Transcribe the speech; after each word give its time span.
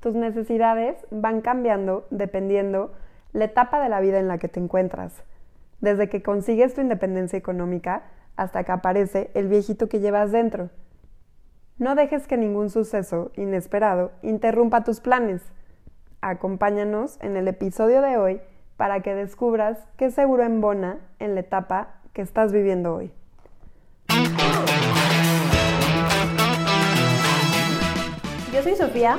Tus 0.00 0.14
necesidades 0.14 0.96
van 1.10 1.40
cambiando 1.40 2.06
dependiendo 2.10 2.92
la 3.32 3.46
etapa 3.46 3.82
de 3.82 3.88
la 3.88 4.00
vida 4.00 4.20
en 4.20 4.28
la 4.28 4.38
que 4.38 4.48
te 4.48 4.60
encuentras, 4.60 5.24
desde 5.80 6.08
que 6.08 6.22
consigues 6.22 6.74
tu 6.74 6.80
independencia 6.80 7.36
económica 7.36 8.04
hasta 8.36 8.62
que 8.62 8.72
aparece 8.72 9.30
el 9.34 9.48
viejito 9.48 9.88
que 9.88 9.98
llevas 9.98 10.30
dentro. 10.30 10.70
No 11.78 11.96
dejes 11.96 12.28
que 12.28 12.36
ningún 12.36 12.70
suceso 12.70 13.32
inesperado 13.36 14.12
interrumpa 14.22 14.84
tus 14.84 15.00
planes. 15.00 15.42
Acompáñanos 16.20 17.18
en 17.20 17.36
el 17.36 17.48
episodio 17.48 18.00
de 18.00 18.16
hoy 18.16 18.40
para 18.76 19.00
que 19.00 19.14
descubras 19.14 19.78
qué 19.96 20.12
seguro 20.12 20.44
embona 20.44 20.98
en 21.18 21.34
la 21.34 21.40
etapa 21.40 22.00
que 22.12 22.22
estás 22.22 22.52
viviendo 22.52 22.94
hoy. 22.94 23.12
Yo 28.52 28.62
soy 28.62 28.76
Sofía. 28.76 29.18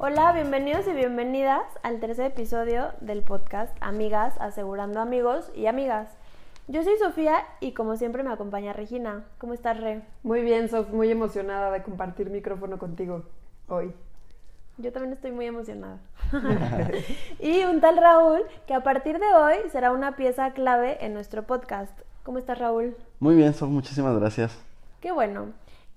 Hola, 0.00 0.30
bienvenidos 0.32 0.86
y 0.86 0.92
bienvenidas 0.92 1.64
al 1.82 1.98
tercer 1.98 2.26
episodio 2.26 2.92
del 3.00 3.22
podcast 3.22 3.76
Amigas 3.80 4.32
Asegurando 4.38 5.00
Amigos 5.00 5.50
y 5.56 5.66
Amigas. 5.66 6.08
Yo 6.68 6.84
soy 6.84 6.96
Sofía 6.98 7.44
y 7.58 7.72
como 7.72 7.96
siempre 7.96 8.22
me 8.22 8.32
acompaña 8.32 8.72
Regina. 8.72 9.24
¿Cómo 9.38 9.54
estás, 9.54 9.80
Re? 9.80 10.02
Muy 10.22 10.42
bien, 10.42 10.68
Sof, 10.68 10.88
muy 10.90 11.10
emocionada 11.10 11.72
de 11.72 11.82
compartir 11.82 12.30
micrófono 12.30 12.78
contigo 12.78 13.24
hoy. 13.66 13.92
Yo 14.76 14.92
también 14.92 15.14
estoy 15.14 15.32
muy 15.32 15.46
emocionada. 15.46 15.98
y 17.40 17.64
un 17.64 17.80
tal 17.80 17.96
Raúl 17.96 18.42
que 18.68 18.74
a 18.74 18.84
partir 18.84 19.18
de 19.18 19.34
hoy 19.34 19.56
será 19.72 19.90
una 19.90 20.14
pieza 20.14 20.52
clave 20.52 21.04
en 21.04 21.12
nuestro 21.12 21.42
podcast. 21.42 21.90
¿Cómo 22.22 22.38
estás, 22.38 22.56
Raúl? 22.56 22.96
Muy 23.18 23.34
bien, 23.34 23.52
Sof, 23.52 23.68
muchísimas 23.68 24.16
gracias. 24.16 24.56
Qué 25.00 25.10
bueno. 25.10 25.46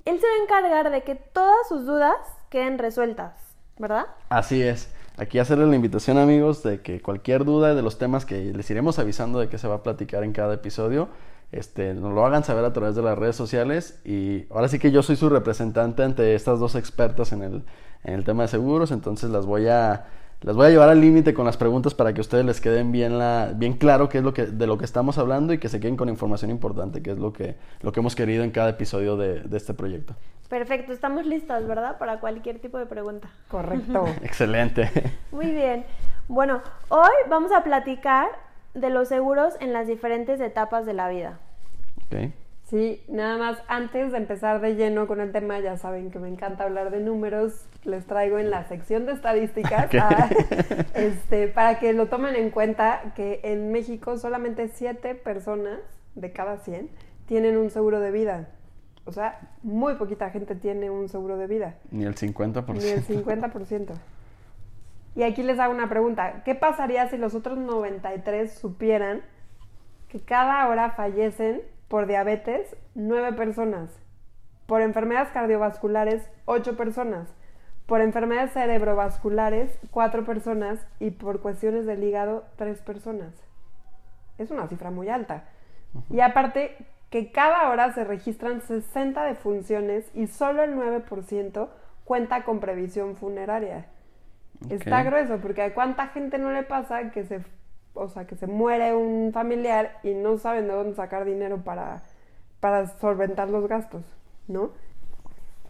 Él 0.05 0.19
se 0.19 0.25
va 0.25 0.33
a 0.33 0.43
encargar 0.43 0.89
de 0.89 1.03
que 1.03 1.13
todas 1.13 1.67
sus 1.69 1.85
dudas 1.85 2.17
queden 2.49 2.79
resueltas, 2.79 3.50
¿verdad? 3.81 4.05
Así 4.29 4.61
es. 4.61 4.89
Aquí 5.17 5.39
hacerles 5.39 5.67
la 5.67 5.75
invitación, 5.75 6.17
amigos, 6.17 6.63
de 6.63 6.81
que 6.81 7.01
cualquier 7.01 7.43
duda 7.43 7.75
de 7.75 7.81
los 7.81 7.97
temas 7.97 8.25
que 8.25 8.53
les 8.53 8.69
iremos 8.71 8.97
avisando 8.97 9.39
de 9.39 9.49
qué 9.49 9.57
se 9.57 9.67
va 9.67 9.75
a 9.75 9.83
platicar 9.83 10.23
en 10.23 10.31
cada 10.31 10.53
episodio, 10.53 11.09
este, 11.51 11.93
nos 11.93 12.13
lo 12.13 12.25
hagan 12.25 12.45
saber 12.45 12.63
a 12.63 12.71
través 12.71 12.95
de 12.95 13.01
las 13.01 13.17
redes 13.17 13.35
sociales. 13.35 13.99
Y 14.05 14.45
ahora 14.49 14.69
sí 14.69 14.79
que 14.79 14.91
yo 14.91 15.03
soy 15.03 15.17
su 15.17 15.29
representante 15.29 16.01
ante 16.01 16.33
estas 16.33 16.59
dos 16.59 16.75
expertas 16.75 17.33
en 17.33 17.43
el, 17.43 17.63
en 18.03 18.13
el 18.13 18.23
tema 18.23 18.43
de 18.43 18.47
seguros, 18.47 18.91
entonces 18.91 19.29
las 19.29 19.45
voy 19.45 19.67
a 19.67 20.05
las 20.41 20.55
voy 20.55 20.67
a 20.67 20.69
llevar 20.69 20.89
al 20.89 20.99
límite 20.99 21.33
con 21.33 21.45
las 21.45 21.55
preguntas 21.55 21.93
para 21.93 22.13
que 22.13 22.19
a 22.19 22.23
ustedes 22.23 22.43
les 22.43 22.59
queden 22.59 22.91
bien, 22.91 23.19
la, 23.19 23.53
bien 23.55 23.73
claro 23.73 24.09
qué 24.09 24.17
es 24.17 24.23
lo 24.23 24.33
que, 24.33 24.47
de 24.47 24.67
lo 24.67 24.77
que 24.77 24.85
estamos 24.85 25.17
hablando 25.17 25.53
y 25.53 25.59
que 25.59 25.69
se 25.69 25.79
queden 25.79 25.95
con 25.95 26.09
información 26.09 26.49
importante, 26.49 27.03
que 27.03 27.11
es 27.11 27.19
lo 27.19 27.31
que, 27.31 27.55
lo 27.81 27.91
que 27.91 27.99
hemos 27.99 28.15
querido 28.15 28.43
en 28.43 28.49
cada 28.49 28.69
episodio 28.69 29.17
de, 29.17 29.41
de 29.41 29.57
este 29.57 29.73
proyecto. 29.75 30.15
Perfecto, 30.49 30.91
estamos 30.91 31.25
listas, 31.25 31.67
¿verdad? 31.67 31.97
Para 31.97 32.19
cualquier 32.19 32.59
tipo 32.59 32.77
de 32.77 32.87
pregunta. 32.87 33.29
Correcto. 33.49 34.05
Excelente. 34.23 34.89
Muy 35.31 35.51
bien. 35.51 35.85
Bueno, 36.27 36.61
hoy 36.89 37.13
vamos 37.29 37.51
a 37.51 37.63
platicar 37.63 38.27
de 38.73 38.89
los 38.89 39.09
seguros 39.09 39.53
en 39.59 39.73
las 39.73 39.87
diferentes 39.87 40.41
etapas 40.41 40.85
de 40.85 40.93
la 40.93 41.07
vida. 41.07 41.39
Okay. 42.07 42.33
Sí, 42.71 43.03
nada 43.09 43.37
más 43.37 43.61
antes 43.67 44.13
de 44.13 44.17
empezar 44.17 44.61
de 44.61 44.75
lleno 44.75 45.05
con 45.05 45.19
el 45.19 45.33
tema, 45.33 45.59
ya 45.59 45.75
saben 45.75 46.09
que 46.09 46.19
me 46.19 46.29
encanta 46.29 46.63
hablar 46.63 46.89
de 46.89 47.01
números, 47.01 47.65
les 47.83 48.05
traigo 48.07 48.39
en 48.39 48.49
la 48.49 48.63
sección 48.63 49.05
de 49.05 49.11
estadísticas 49.11 49.85
Okay. 49.87 49.99
ah, 49.99 50.29
este, 50.93 51.49
para 51.49 51.79
que 51.79 51.91
lo 51.91 52.07
tomen 52.07 52.33
en 52.37 52.49
cuenta 52.49 53.11
que 53.13 53.41
en 53.43 53.73
México 53.73 54.17
solamente 54.17 54.69
7 54.69 55.15
personas 55.15 55.79
de 56.15 56.31
cada 56.31 56.59
100 56.59 56.89
tienen 57.25 57.57
un 57.57 57.69
seguro 57.71 57.99
de 57.99 58.11
vida. 58.11 58.47
O 59.03 59.11
sea, 59.11 59.41
muy 59.63 59.95
poquita 59.95 60.29
gente 60.29 60.55
tiene 60.55 60.89
un 60.89 61.09
seguro 61.09 61.35
de 61.35 61.47
vida, 61.47 61.75
Ni 61.91 62.05
el 62.05 62.15
50%. 62.15 62.73
ni 62.75 62.87
el 62.87 63.05
50%. 63.05 63.91
Y 65.17 65.23
aquí 65.23 65.43
les 65.43 65.59
hago 65.59 65.73
una 65.73 65.89
pregunta, 65.89 66.41
¿qué 66.45 66.55
pasaría 66.55 67.09
si 67.09 67.17
los 67.17 67.35
otros 67.35 67.57
93 67.57 68.49
supieran 68.49 69.23
que 70.07 70.21
cada 70.21 70.69
hora 70.69 70.91
fallecen 70.91 71.63
por 71.91 72.07
diabetes 72.07 72.73
9 72.95 73.33
personas, 73.33 73.89
por 74.65 74.79
enfermedades 74.79 75.27
cardiovasculares 75.33 76.23
8 76.45 76.77
personas, 76.77 77.27
por 77.85 77.99
enfermedades 77.99 78.53
cerebrovasculares 78.53 79.77
4 79.91 80.23
personas 80.23 80.79
y 80.99 81.11
por 81.11 81.41
cuestiones 81.41 81.85
del 81.85 82.01
hígado 82.01 82.45
3 82.55 82.81
personas? 82.83 83.33
Es 84.37 84.51
una 84.51 84.69
cifra 84.69 84.89
muy 84.89 85.09
alta. 85.09 85.43
Y 86.09 86.21
aparte 86.21 86.77
que 87.09 87.33
cada 87.33 87.69
hora 87.69 87.91
se 87.91 88.05
registran 88.05 88.61
60 88.61 89.25
defunciones 89.25 90.09
y 90.13 90.27
solo 90.27 90.63
el 90.63 90.73
9% 90.77 91.67
cuenta 92.05 92.45
con 92.45 92.61
previsión 92.61 93.17
funeraria. 93.17 93.87
Está 94.69 95.03
grueso, 95.03 95.39
porque 95.39 95.63
a 95.63 95.73
cuánta 95.73 96.07
gente 96.07 96.37
no 96.37 96.53
le 96.53 96.63
pasa 96.63 97.11
que 97.11 97.25
se, 97.25 97.41
o 97.93 98.07
sea, 98.09 98.25
que 98.25 98.35
se 98.35 98.47
muere 98.47 98.95
un 98.95 99.31
familiar 99.33 99.99
y 100.03 100.13
no 100.13 100.37
saben 100.37 100.67
de 100.67 100.73
dónde 100.73 100.95
sacar 100.95 101.25
dinero 101.25 101.63
para, 101.63 102.01
para 102.59 102.87
solventar 102.99 103.49
los 103.49 103.67
gastos, 103.67 104.03
¿no? 104.47 104.71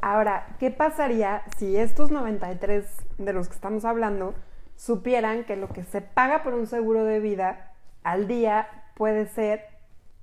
Ahora, 0.01 0.55
¿qué 0.59 0.71
pasaría 0.71 1.43
si 1.57 1.77
estos 1.77 2.11
93 2.11 2.85
de 3.17 3.33
los 3.33 3.47
que 3.47 3.55
estamos 3.55 3.85
hablando 3.85 4.33
supieran 4.75 5.43
que 5.43 5.55
lo 5.55 5.69
que 5.69 5.83
se 5.83 6.01
paga 6.01 6.43
por 6.43 6.53
un 6.53 6.67
seguro 6.67 7.05
de 7.05 7.19
vida 7.19 7.71
al 8.03 8.27
día 8.27 8.67
puede 8.95 9.27
ser 9.27 9.65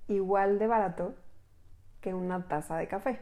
igual 0.09 0.59
de 0.59 0.67
barato 0.67 1.15
que 2.01 2.15
una 2.15 2.49
taza 2.49 2.77
de 2.77 2.89
café? 2.89 3.21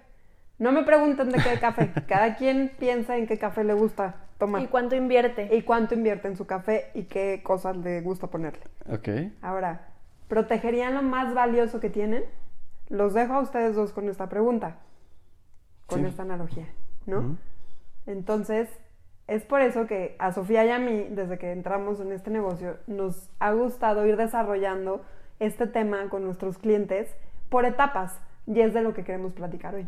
No 0.58 0.72
me 0.72 0.82
pregunten 0.82 1.30
de 1.30 1.42
qué 1.42 1.58
café, 1.60 1.92
cada 2.08 2.36
quien 2.36 2.72
piensa 2.78 3.16
en 3.16 3.26
qué 3.26 3.38
café 3.38 3.64
le 3.64 3.74
gusta 3.74 4.25
tomar 4.38 4.62
¿Y 4.62 4.66
cuánto 4.66 4.94
invierte? 4.96 5.54
y 5.56 5.62
cuánto 5.62 5.94
invierte 5.94 6.28
en 6.28 6.36
su 6.36 6.46
café 6.46 6.90
y 6.94 7.04
qué 7.04 7.42
cosas 7.42 7.76
le 7.76 8.00
gusta 8.02 8.26
ponerle. 8.26 8.62
Ok. 8.90 9.08
Ahora, 9.42 9.88
¿protegerían 10.28 10.94
lo 10.94 11.02
más 11.02 11.34
valioso 11.34 11.80
que 11.80 11.90
tienen? 11.90 12.24
Los 12.88 13.14
dejo 13.14 13.34
a 13.34 13.40
ustedes 13.40 13.74
dos 13.74 13.92
con 13.92 14.08
esta 14.08 14.28
pregunta, 14.28 14.76
con 15.86 16.00
Sí. 16.00 16.06
esta 16.06 16.22
analogía, 16.22 16.66
¿no? 17.06 17.36
Entonces, 18.06 18.68
es 19.26 19.42
por 19.44 19.60
eso 19.60 19.86
que 19.86 20.14
a 20.18 20.32
Sofía 20.32 20.64
y 20.64 20.70
a 20.70 20.78
mí, 20.78 21.08
desde 21.10 21.38
que 21.38 21.50
entramos 21.50 21.98
en 22.00 22.12
este 22.12 22.30
negocio, 22.30 22.76
nos 22.86 23.28
ha 23.40 23.52
gustado 23.52 24.06
ir 24.06 24.16
desarrollando 24.16 25.04
este 25.40 25.66
tema 25.66 26.08
con 26.08 26.24
nuestros 26.24 26.58
clientes 26.58 27.14
por 27.48 27.64
etapas 27.64 28.20
y 28.46 28.60
es 28.60 28.72
de 28.72 28.82
lo 28.82 28.94
que 28.94 29.02
queremos 29.04 29.32
platicar 29.32 29.74
hoy. 29.74 29.86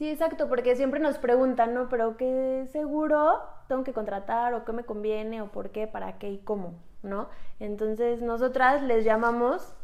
Sí, 0.00 0.08
exacto, 0.08 0.48
porque 0.48 0.76
siempre 0.76 0.98
nos 0.98 1.18
preguntan, 1.18 1.74
¿no? 1.74 1.90
Pero 1.90 2.16
¿qué 2.16 2.66
seguro 2.72 3.42
tengo 3.68 3.84
que 3.84 3.92
contratar 3.92 4.54
o 4.54 4.64
qué 4.64 4.72
me 4.72 4.84
conviene 4.84 5.42
o 5.42 5.48
por 5.48 5.72
qué, 5.72 5.86
para 5.86 6.16
qué 6.16 6.30
y 6.30 6.38
cómo, 6.38 6.72
¿no? 7.02 7.28
Entonces, 7.58 8.22
nosotras 8.22 8.82
les 8.82 9.04
llamamos 9.04 9.74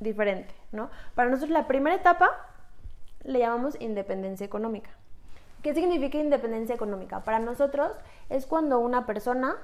diferente, 0.00 0.52
¿no? 0.72 0.90
Para 1.14 1.30
nosotros 1.30 1.52
la 1.52 1.68
primera 1.68 1.94
etapa 1.94 2.30
le 3.22 3.38
llamamos 3.38 3.80
independencia 3.80 4.44
económica. 4.44 4.90
¿Qué 5.62 5.72
significa 5.72 6.18
independencia 6.18 6.74
económica? 6.74 7.20
Para 7.20 7.38
nosotros 7.38 7.92
es 8.28 8.44
cuando 8.44 8.80
una 8.80 9.06
persona 9.06 9.54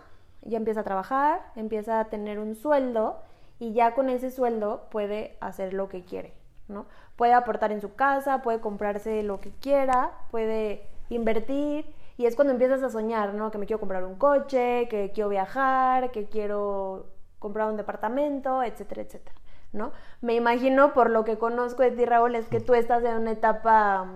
ya 0.43 0.57
empieza 0.57 0.83
a 0.83 0.85
trabajar, 0.85 1.51
empieza 1.57 1.99
a 1.99 2.05
tener 2.05 2.39
un 2.39 2.55
sueldo 2.55 3.21
y 3.59 3.73
ya 3.73 3.97
con 3.97 4.09
ese 4.09 4.31
sueldo 4.31 4.87
puede 4.89 5.37
hacer 5.41 5.75
lo 5.75 5.89
que 5.89 6.05
quiere, 6.05 6.33
¿no? 6.69 6.87
Puede 7.17 7.33
aportar 7.35 7.73
en 7.73 7.81
su 7.81 7.95
casa, 7.95 8.43
puede 8.43 8.61
comprarse 8.61 9.23
lo 9.23 9.41
que 9.41 9.51
quiera, 9.51 10.13
puede 10.31 10.87
invertir 11.11 11.87
y 12.17 12.27
es 12.27 12.37
cuando 12.37 12.53
empiezas 12.53 12.83
a 12.83 12.91
soñar, 12.91 13.35
¿no? 13.35 13.51
Que 13.51 13.59
me 13.59 13.67
quiero 13.67 13.81
comprar 13.81 14.05
un 14.05 14.17
coche, 14.17 14.87
que 14.89 15.13
quiero 15.15 15.29
viajar, 15.29 16.11
que 16.11 16.27
quiero 16.27 17.07
comprar 17.39 17.69
un 17.69 17.77
departamento, 17.77 18.63
etcétera, 18.63 19.03
etcétera, 19.03 19.35
¿no? 19.73 19.93
Me 20.21 20.35
imagino 20.35 20.93
por 20.93 21.11
lo 21.11 21.25
que 21.25 21.39
conozco 21.39 21.83
de 21.83 21.91
ti, 21.91 22.05
Raúl, 22.05 22.37
es 22.37 22.49
que 22.49 22.61
tú 22.61 22.75
estás 22.75 23.03
en 23.05 23.17
una 23.17 23.33
etapa, 23.33 24.07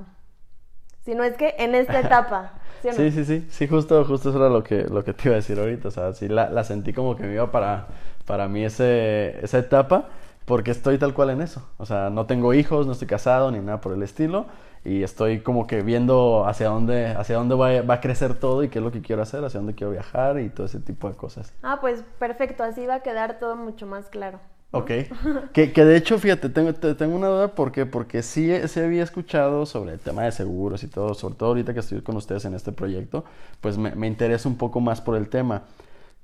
si 1.05 1.15
no 1.15 1.25
es 1.25 1.37
que 1.37 1.55
en 1.59 1.75
esta 1.75 1.99
etapa, 2.01 2.53
¿sí 2.83 2.89
o 2.89 2.95
no? 2.95 2.97
Sí, 2.97 3.11
sí, 3.11 3.25
sí, 3.25 3.47
sí, 3.51 3.67
justo, 3.67 4.05
justo 4.05 4.29
eso 4.31 4.39
era 4.39 4.49
lo 4.49 4.63
que, 4.63 4.85
lo 4.85 5.03
que 5.03 5.13
te 5.13 5.29
iba 5.29 5.35
a 5.35 5.37
decir 5.37 5.59
ahorita, 5.59 5.89
o 5.89 5.91
sea, 5.91 6.13
sí 6.13 6.29
la, 6.29 6.51
la 6.51 6.63
sentí 6.65 6.93
como 6.93 7.17
que 7.17 7.25
me 7.25 7.35
iba 7.35 7.51
para, 7.51 7.89
para 8.25 8.47
mí 8.47 8.65
ese, 8.65 9.39
esa 9.45 9.59
etapa, 9.59 10.09
porque 10.47 10.71
estoy 10.73 10.99
tal 10.99 11.15
cual 11.15 11.31
en 11.31 11.43
eso, 11.43 11.69
o 11.79 11.87
sea, 11.87 12.11
no 12.11 12.27
tengo 12.27 12.55
hijos, 12.55 12.87
no 12.87 12.93
estoy 12.93 13.09
casado 13.09 13.51
ni 13.53 13.59
nada 13.61 13.81
por 13.83 13.93
el 13.93 14.03
estilo, 14.03 14.47
y 14.85 15.03
estoy 15.03 15.41
como 15.41 15.67
que 15.67 15.83
viendo 15.83 16.47
hacia 16.47 16.69
dónde, 16.69 17.09
hacia 17.09 17.37
dónde 17.37 17.55
va, 17.57 17.83
va 17.83 17.95
a 17.95 18.01
crecer 18.01 18.35
todo 18.35 18.63
y 18.65 18.69
qué 18.71 18.79
es 18.79 18.85
lo 18.85 18.93
que 18.93 19.03
quiero 19.03 19.23
hacer, 19.23 19.45
hacia 19.45 19.61
dónde 19.61 19.75
quiero 19.75 19.93
viajar 19.93 20.41
y 20.41 20.49
todo 20.51 20.67
ese 20.67 20.81
tipo 20.81 21.09
de 21.11 21.17
cosas. 21.17 21.53
Ah, 21.63 21.79
pues 21.81 22.03
perfecto, 22.19 22.63
así 22.65 22.87
va 22.87 22.97
a 22.97 23.01
quedar 23.03 23.39
todo 23.39 23.57
mucho 23.57 23.87
más 23.87 24.09
claro. 24.09 24.41
Ok. 24.73 24.91
que, 25.53 25.73
que 25.73 25.85
de 25.85 25.97
hecho, 25.97 26.19
fíjate, 26.19 26.49
tengo, 26.51 26.73
te- 26.75 26.95
tengo 26.95 27.17
una 27.17 27.29
duda, 27.29 27.49
¿por 27.55 27.73
qué? 27.73 27.87
Porque 27.87 28.23
sí, 28.23 28.51
sí 28.69 28.81
había 28.81 29.03
escuchado 29.05 29.65
sobre 29.67 29.93
el 29.95 30.01
tema 30.01 30.23
de 30.25 30.33
seguros 30.33 30.83
y 30.85 30.89
todo, 30.89 31.15
sobre 31.15 31.35
todo 31.37 31.51
ahorita 31.51 31.73
que 31.75 31.81
estoy 31.81 32.03
con 32.03 32.17
ustedes 32.17 32.45
en 32.45 32.55
este 32.55 32.73
proyecto, 32.73 33.25
pues 33.61 33.79
me, 33.79 33.95
me 33.95 34.07
interesa 34.07 34.49
un 34.49 34.57
poco 34.59 34.81
más 34.81 35.01
por 35.01 35.17
el 35.17 35.29
tema. 35.29 35.63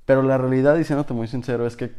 Pero 0.05 0.23
la 0.23 0.37
realidad, 0.37 0.75
diciéndote 0.77 1.13
muy 1.13 1.27
sincero, 1.27 1.65
es 1.67 1.77
que 1.77 1.91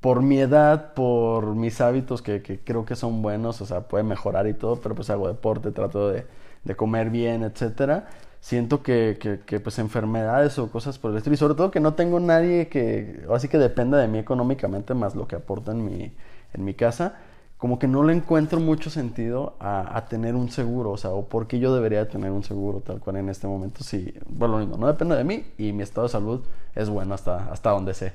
por 0.00 0.22
mi 0.22 0.38
edad, 0.38 0.94
por 0.94 1.54
mis 1.56 1.80
hábitos 1.80 2.22
que, 2.22 2.42
que 2.42 2.60
creo 2.60 2.84
que 2.84 2.96
son 2.96 3.22
buenos, 3.22 3.60
o 3.60 3.66
sea, 3.66 3.82
puede 3.88 4.04
mejorar 4.04 4.46
y 4.46 4.54
todo, 4.54 4.76
pero 4.80 4.94
pues 4.94 5.10
hago 5.10 5.26
deporte, 5.28 5.72
trato 5.72 6.08
de, 6.10 6.26
de 6.64 6.76
comer 6.76 7.10
bien, 7.10 7.42
etcétera. 7.42 8.08
Siento 8.40 8.82
que, 8.84 9.18
que, 9.20 9.40
que, 9.40 9.58
pues 9.58 9.78
enfermedades 9.80 10.58
o 10.60 10.70
cosas 10.70 10.98
por 10.98 11.10
el 11.10 11.16
estilo, 11.16 11.34
y 11.34 11.36
sobre 11.36 11.54
todo 11.54 11.72
que 11.72 11.80
no 11.80 11.94
tengo 11.94 12.20
nadie 12.20 12.68
que, 12.68 13.24
así 13.34 13.48
que 13.48 13.58
dependa 13.58 13.98
de 13.98 14.06
mí 14.06 14.18
económicamente 14.18 14.94
más 14.94 15.16
lo 15.16 15.26
que 15.26 15.34
aporta 15.36 15.72
en 15.72 15.84
mi, 15.84 16.12
en 16.54 16.64
mi 16.64 16.74
casa, 16.74 17.16
como 17.56 17.80
que 17.80 17.88
no 17.88 18.04
le 18.04 18.12
encuentro 18.14 18.60
mucho 18.60 18.90
sentido 18.90 19.54
a, 19.58 19.96
a 19.96 20.06
tener 20.06 20.36
un 20.36 20.50
seguro, 20.50 20.92
o 20.92 20.96
sea, 20.96 21.10
o 21.10 21.24
por 21.28 21.48
qué 21.48 21.58
yo 21.58 21.74
debería 21.74 22.08
tener 22.08 22.30
un 22.30 22.44
seguro 22.44 22.80
tal 22.80 23.00
cual 23.00 23.16
en 23.16 23.28
este 23.28 23.48
momento, 23.48 23.82
si, 23.82 24.14
bueno, 24.28 24.58
mismo, 24.58 24.76
no 24.76 24.86
depende 24.86 25.16
de 25.16 25.24
mí 25.24 25.44
y 25.58 25.72
mi 25.72 25.82
estado 25.82 26.06
de 26.06 26.12
salud 26.12 26.42
es 26.76 26.88
bueno 26.88 27.14
hasta, 27.14 27.50
hasta 27.50 27.70
donde 27.70 27.94
sé, 27.94 28.12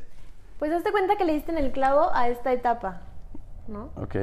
Pues 0.59 0.71
hazte 0.71 0.91
cuenta 0.91 1.15
que 1.15 1.25
le 1.25 1.33
diste 1.33 1.51
en 1.51 1.57
el 1.57 1.71
clavo 1.71 2.09
a 2.13 2.29
esta 2.29 2.53
etapa, 2.53 3.01
¿no? 3.67 3.91
¿ok? 3.95 4.15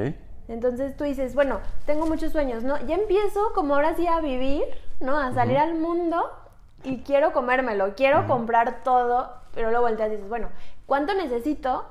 Entonces 0.47 0.97
tú 0.97 1.03
dices, 1.03 1.33
bueno, 1.35 1.59
tengo 1.85 2.05
muchos 2.07 2.31
sueños, 2.31 2.63
¿no? 2.63 2.77
Ya 2.85 2.95
empiezo 2.95 3.53
como 3.53 3.75
ahora 3.75 3.95
sí 3.95 4.07
a 4.07 4.19
vivir, 4.19 4.63
¿no? 4.99 5.17
A 5.17 5.31
salir 5.33 5.57
al 5.57 5.75
mundo 5.75 6.29
y 6.83 7.03
quiero 7.03 7.31
comérmelo, 7.31 7.95
quiero 7.95 8.27
comprar 8.27 8.83
todo, 8.83 9.33
pero 9.53 9.69
luego 9.69 9.85
volteas 9.85 10.09
y 10.09 10.15
dices, 10.15 10.29
bueno, 10.29 10.49
¿cuánto 10.85 11.13
necesito 11.13 11.85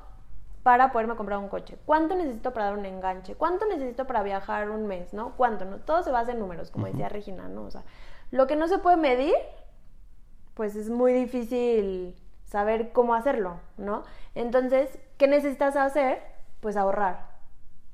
para 0.63 0.91
poderme 0.91 1.15
comprar 1.15 1.39
un 1.39 1.49
coche? 1.49 1.77
¿Cuánto 1.85 2.15
necesito 2.15 2.53
para 2.53 2.65
dar 2.65 2.77
un 2.77 2.85
enganche? 2.85 3.35
¿Cuánto 3.35 3.65
necesito 3.65 4.05
para 4.05 4.21
viajar 4.21 4.69
un 4.69 4.85
mes, 4.85 5.13
¿no? 5.13 5.33
¿Cuánto? 5.37 5.65
¿no? 5.65 5.77
Todo 5.77 6.03
se 6.03 6.11
basa 6.11 6.33
en 6.33 6.39
números, 6.39 6.69
como 6.69 6.85
decía 6.85 7.09
Regina, 7.09 7.47
¿no? 7.47 7.63
O 7.63 7.71
sea, 7.71 7.83
lo 8.29 8.47
que 8.47 8.55
no 8.55 8.67
se 8.67 8.77
puede 8.77 8.97
medir, 8.97 9.33
pues 10.53 10.75
es 10.75 10.89
muy 10.89 11.13
difícil 11.13 12.15
saber 12.51 12.91
cómo 12.91 13.15
hacerlo, 13.15 13.61
¿no? 13.77 14.03
Entonces, 14.35 14.99
¿qué 15.17 15.25
necesitas 15.25 15.77
hacer? 15.77 16.21
Pues 16.59 16.75
ahorrar. 16.75 17.29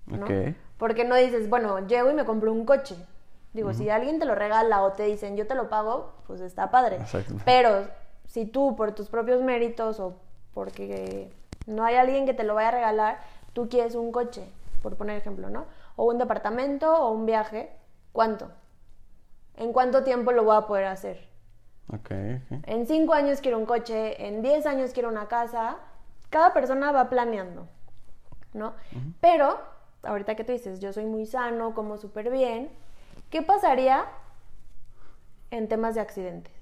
¿no? 0.07 0.25
Ok. 0.25 0.31
Porque 0.79 1.05
no 1.05 1.15
dices, 1.15 1.47
bueno, 1.47 1.85
llego 1.85 2.09
y 2.09 2.15
me 2.15 2.25
compro 2.25 2.51
un 2.51 2.65
coche. 2.65 2.95
Digo, 3.53 3.73
si 3.75 3.89
alguien 3.91 4.17
te 4.17 4.25
lo 4.25 4.33
regala 4.33 4.81
o 4.81 4.93
te 4.93 5.03
dicen, 5.03 5.37
yo 5.37 5.45
te 5.45 5.53
lo 5.53 5.69
pago, 5.69 6.13
pues 6.25 6.41
está 6.41 6.71
padre. 6.71 6.95
Exacto. 6.95 7.35
Pero 7.45 7.87
si 8.25 8.45
tú, 8.45 8.75
por 8.75 8.93
tus 8.93 9.09
propios 9.09 9.43
méritos 9.43 9.99
o 9.99 10.15
porque 10.55 11.31
no 11.67 11.85
hay 11.85 11.95
alguien 11.95 12.25
que 12.25 12.33
te 12.33 12.43
lo 12.43 12.55
vaya 12.55 12.69
a 12.69 12.71
regalar, 12.71 13.19
tú 13.53 13.69
quieres 13.69 13.93
un 13.93 14.11
coche, 14.11 14.47
por 14.81 14.95
poner 14.95 15.17
ejemplo, 15.17 15.51
¿no? 15.51 15.65
O 15.95 16.05
un 16.05 16.17
departamento 16.17 16.95
o 16.95 17.11
un 17.11 17.27
viaje, 17.27 17.69
¿cuánto? 18.11 18.49
¿En 19.55 19.71
cuánto 19.71 20.03
tiempo 20.03 20.31
lo 20.31 20.43
voy 20.43 20.55
a 20.55 20.61
poder 20.61 20.85
hacer? 20.85 21.27
Ok, 21.93 22.11
ok. 22.11 22.59
En 22.63 22.85
cinco 22.85 23.13
años 23.13 23.39
quiero 23.41 23.57
un 23.57 23.65
coche, 23.65 24.27
en 24.27 24.41
10 24.41 24.65
años 24.65 24.91
quiero 24.91 25.09
una 25.09 25.27
casa. 25.27 25.77
Cada 26.29 26.53
persona 26.53 26.91
va 26.91 27.09
planeando, 27.09 27.67
¿no? 28.53 28.73
Pero, 29.21 29.57
ahorita 30.03 30.35
que 30.35 30.43
tú 30.43 30.51
dices, 30.51 30.81
yo 30.81 30.91
soy 30.91 31.05
muy 31.05 31.25
sano, 31.25 31.73
como 31.73 31.97
súper 31.97 32.29
bien, 32.29 32.69
¿qué 33.29 33.41
pasaría 33.41 34.05
en 35.51 35.69
temas 35.69 35.95
de 35.95 36.01
accidentes? 36.01 36.53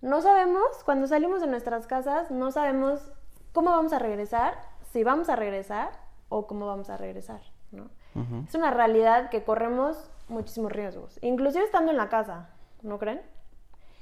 No 0.00 0.22
sabemos, 0.22 0.82
cuando 0.84 1.06
salimos 1.06 1.40
de 1.40 1.46
nuestras 1.46 1.86
casas, 1.86 2.30
no 2.32 2.50
sabemos 2.50 3.12
cómo 3.52 3.70
vamos 3.70 3.92
a 3.92 4.00
regresar, 4.00 4.54
si 4.92 5.04
vamos 5.04 5.28
a 5.28 5.36
regresar 5.36 5.90
o 6.28 6.48
cómo 6.48 6.66
vamos 6.66 6.90
a 6.90 6.96
regresar, 6.96 7.40
¿no? 7.70 7.90
Ujú. 8.16 8.44
Es 8.48 8.54
una 8.56 8.72
realidad 8.72 9.30
que 9.30 9.44
corremos 9.44 10.10
muchísimos 10.28 10.72
riesgos, 10.72 11.18
inclusive 11.22 11.64
estando 11.64 11.92
en 11.92 11.96
la 11.96 12.08
casa, 12.08 12.48
¿no 12.82 12.98
creen? 12.98 13.20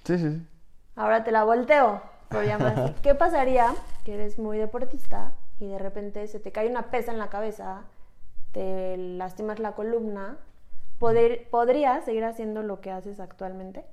Sí, 0.08 0.19
sí, 0.19 0.31
sí. 0.32 0.46
Ahora 0.96 1.25
te 1.25 1.32
la 1.32 1.44
volteo, 1.44 2.02
por 2.31 2.44
llamar 2.44 2.72
así. 2.75 2.94
¿Qué 3.02 3.14
pasaría 3.14 3.75
que 4.05 4.14
eres 4.14 4.38
muy 4.38 4.58
deportista 4.58 5.32
y 5.60 5.66
de 5.69 5.78
repente 5.78 6.26
se 6.28 6.40
te 6.40 6.52
cae 6.52 6.69
una 6.69 6.90
pesa 6.90 7.12
en 7.12 7.19
la 7.19 7.31
cabeza, 7.31 7.84
te 8.52 8.96
lastimas 8.99 9.58
la 9.60 9.72
columna? 9.75 10.38
¿Poder- 10.99 11.49
¿Podrías 11.50 12.05
seguir 12.05 12.25
haciendo 12.25 12.62
lo 12.62 12.81
que 12.81 12.90
haces 12.93 13.20
actualmente? 13.20 13.84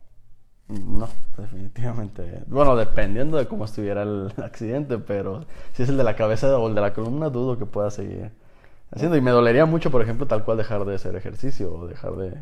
No, 0.68 1.08
definitivamente. 1.38 2.44
Bueno, 2.48 2.76
dependiendo 2.76 3.38
de 3.38 3.48
cómo 3.48 3.66
estuviera 3.66 4.02
el 4.02 4.32
accidente, 4.44 4.98
pero 4.98 5.46
si 5.74 5.84
es 5.84 5.90
el 5.90 5.98
de 5.98 6.04
la 6.04 6.16
cabeza 6.16 6.58
o 6.58 6.68
el 6.68 6.76
de 6.76 6.82
la 6.82 6.94
columna, 6.94 7.30
dudo 7.30 7.58
que 7.58 7.66
pueda 7.68 7.92
seguir 7.92 8.32
haciendo. 8.92 9.18
Y 9.18 9.22
me 9.22 9.32
dolería 9.32 9.66
mucho, 9.66 9.92
por 9.92 10.02
ejemplo, 10.02 10.28
tal 10.28 10.46
cual 10.46 10.58
dejar 10.58 10.86
de 10.86 10.96
hacer 10.96 11.16
ejercicio 11.16 11.74
o 11.76 11.88
dejar 11.88 12.14
de, 12.18 12.42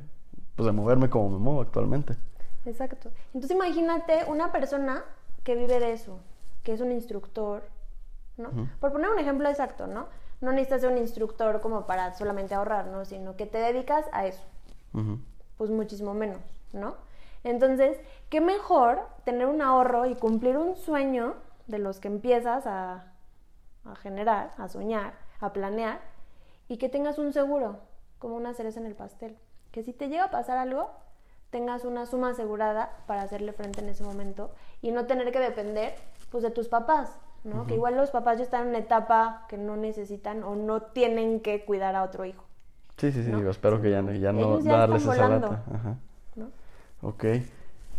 pues, 0.55 0.65
de 0.67 0.71
moverme 0.73 1.09
como 1.09 1.29
me 1.31 1.39
muevo 1.39 1.61
actualmente. 1.61 2.15
Exacto. 2.65 3.11
Entonces 3.33 3.51
imagínate 3.51 4.25
una 4.27 4.51
persona 4.51 5.03
que 5.43 5.55
vive 5.55 5.79
de 5.79 5.93
eso, 5.93 6.19
que 6.63 6.73
es 6.73 6.81
un 6.81 6.91
instructor, 6.91 7.63
¿no? 8.37 8.49
Por 8.79 8.91
poner 8.91 9.09
un 9.09 9.19
ejemplo 9.19 9.49
exacto, 9.49 9.87
¿no? 9.87 10.07
No 10.41 10.51
necesitas 10.51 10.81
ser 10.81 10.91
un 10.91 10.97
instructor 10.97 11.61
como 11.61 11.85
para 11.85 12.13
solamente 12.13 12.55
ahorrar, 12.55 12.87
¿no? 12.87 13.05
Sino 13.05 13.35
que 13.35 13.45
te 13.45 13.57
dedicas 13.57 14.05
a 14.11 14.25
eso. 14.25 14.43
Ujú. 14.93 15.17
pues 15.57 15.71
muchísimo 15.71 16.13
menos, 16.13 16.41
¿no? 16.71 16.95
Entonces, 17.43 17.97
qué 18.29 18.41
mejor 18.41 19.01
tener 19.23 19.47
un 19.47 19.61
ahorro 19.61 20.05
y 20.05 20.15
cumplir 20.15 20.57
un 20.57 20.75
sueño 20.75 21.35
de 21.67 21.79
los 21.79 21.99
que 21.99 22.07
empiezas 22.07 22.67
a, 22.67 23.11
a 23.85 23.95
generar, 23.95 24.53
a 24.57 24.67
soñar, 24.67 25.13
a 25.39 25.51
planear, 25.51 25.99
y 26.67 26.77
que 26.77 26.89
tengas 26.89 27.17
un 27.17 27.33
seguro, 27.33 27.79
como 28.19 28.35
una 28.35 28.53
cereza 28.53 28.79
en 28.79 28.85
el 28.85 28.95
pastel. 28.95 29.37
Que 29.71 29.83
si 29.83 29.93
te 29.93 30.07
llega 30.09 30.25
a 30.25 30.31
pasar 30.31 30.57
algo, 30.57 30.91
tengas 31.53 31.85
una 31.85 32.07
suma 32.07 32.31
asegurada 32.31 32.89
para 33.05 33.21
hacerle 33.21 33.53
frente 33.53 33.79
en 33.81 33.87
ese 33.89 34.03
momento 34.03 34.49
y 34.81 34.89
no 34.91 35.05
tener 35.05 35.31
que 35.31 35.39
depender 35.39 35.93
pues 36.31 36.41
de 36.43 36.49
tus 36.49 36.67
papás, 36.67 37.11
¿no? 37.43 37.67
Que 37.67 37.75
igual 37.75 37.95
los 37.95 38.09
papás 38.09 38.39
ya 38.39 38.43
están 38.43 38.63
en 38.63 38.69
una 38.69 38.79
etapa 38.79 39.45
que 39.47 39.57
no 39.57 39.77
necesitan 39.77 40.41
o 40.43 40.55
no 40.55 40.81
tienen 40.81 41.39
que 41.41 41.63
cuidar 41.63 41.95
a 41.95 42.01
otro 42.03 42.25
hijo, 42.25 42.43
Sí, 42.97 43.11
sí, 43.11 43.23
sí, 43.23 43.29
¿no? 43.29 43.37
digo, 43.37 43.51
espero 43.51 43.79
que 43.81 43.91
ya, 43.91 44.01
no- 44.01 44.11
ya 44.13 44.31
no 44.33 44.59
ya 44.61 44.77
darles 44.77 45.05
esa 45.05 45.29
lata. 45.29 45.61
Ajá. 45.73 45.95
¿no? 46.35 46.47
Ok. 47.07 47.23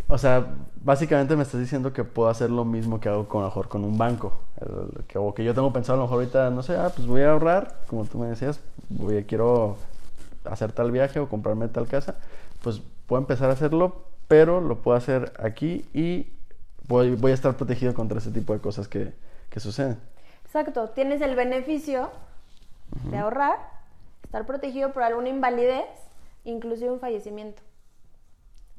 O 0.09 0.19
sea, 0.19 0.47
básicamente 0.83 1.35
me 1.37 1.45
estás 1.45 1.61
diciendo 1.61 1.93
que 1.93 2.03
puedo 2.05 2.29
hacer 2.29 2.51
lo 2.51 2.65
mismo 2.65 3.01
que 3.01 3.09
hago 3.09 3.27
con, 3.29 3.39
a 3.41 3.45
lo 3.45 3.49
mejor 3.51 3.69
con 3.69 3.85
un 3.85 3.97
banco. 3.97 4.33
El- 4.61 5.05
que, 5.07 5.17
o 5.19 5.33
que 5.33 5.45
yo 5.45 5.55
tengo 5.55 5.73
pensado 5.73 5.95
a 5.95 5.99
lo 5.99 6.05
mejor 6.05 6.19
ahorita, 6.19 6.51
no 6.51 6.63
sé, 6.65 6.77
ah, 6.77 6.91
pues 6.95 7.07
voy 7.07 7.23
a 7.23 7.31
ahorrar, 7.31 7.77
como 7.87 8.05
tú 8.05 8.19
me 8.19 8.27
decías, 8.27 8.59
voy 8.91 9.19
a, 9.19 9.25
quiero 9.27 9.77
hacer 10.45 10.73
tal 10.73 10.91
viaje 10.91 11.21
o 11.21 11.29
comprarme 11.29 11.69
tal 11.69 11.87
casa. 11.87 12.17
Pues 12.63 12.83
puedo 13.07 13.21
empezar 13.23 13.51
a 13.51 13.55
hacerlo, 13.55 14.07
pero 14.29 14.61
lo 14.61 14.83
puedo 14.83 14.97
hacer 14.97 15.33
aquí 15.39 15.87
y 15.95 16.29
voy, 16.89 17.15
voy 17.17 17.33
a 17.33 17.35
estar 17.35 17.57
protegido 17.57 17.95
contra 17.95 18.19
ese 18.19 18.31
tipo 18.31 18.53
de 18.53 18.61
cosas 18.61 18.89
que, 18.89 19.13
que 19.51 19.61
suceden. 19.61 19.99
Exacto, 20.45 20.91
tienes 20.91 21.21
el 21.23 21.35
beneficio 21.37 22.11
de 23.11 23.19
ahorrar, 23.19 23.59
estar 24.25 24.47
protegido 24.47 24.93
por 24.93 25.03
alguna 25.03 25.29
invalidez, 25.31 25.87
inclusive 26.45 26.91
un 26.93 27.01
fallecimiento. 27.01 27.63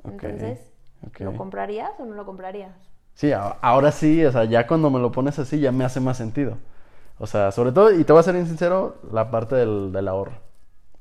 Ok, 0.04 0.24
Entonces, 0.24 0.72
ok. 1.08 1.22
¿lo 1.22 1.36
comprarías 1.36 1.92
o 2.00 2.06
no 2.06 2.16
lo 2.16 2.26
comprarías? 2.26 2.72
Sí, 3.14 3.32
ahora 3.34 3.92
sí, 3.92 4.26
o 4.26 4.32
sea, 4.32 4.44
ya 4.46 4.68
cuando 4.68 4.90
me 4.90 5.00
lo 5.00 5.12
pones 5.12 5.40
así 5.40 5.60
ya 5.60 5.72
me 5.72 5.86
hace 5.86 6.00
más 6.02 6.18
sentido. 6.18 6.58
O 7.20 7.28
sea, 7.28 7.52
sobre 7.52 7.72
todo, 7.72 7.92
y 7.94 8.04
te 8.06 8.14
voy 8.14 8.20
a 8.22 8.24
ser 8.24 8.34
bien 8.36 8.48
sincero, 8.48 8.98
la 9.12 9.32
parte 9.32 9.56
del, 9.56 9.92
del 9.94 10.08
ahorro. 10.08 10.34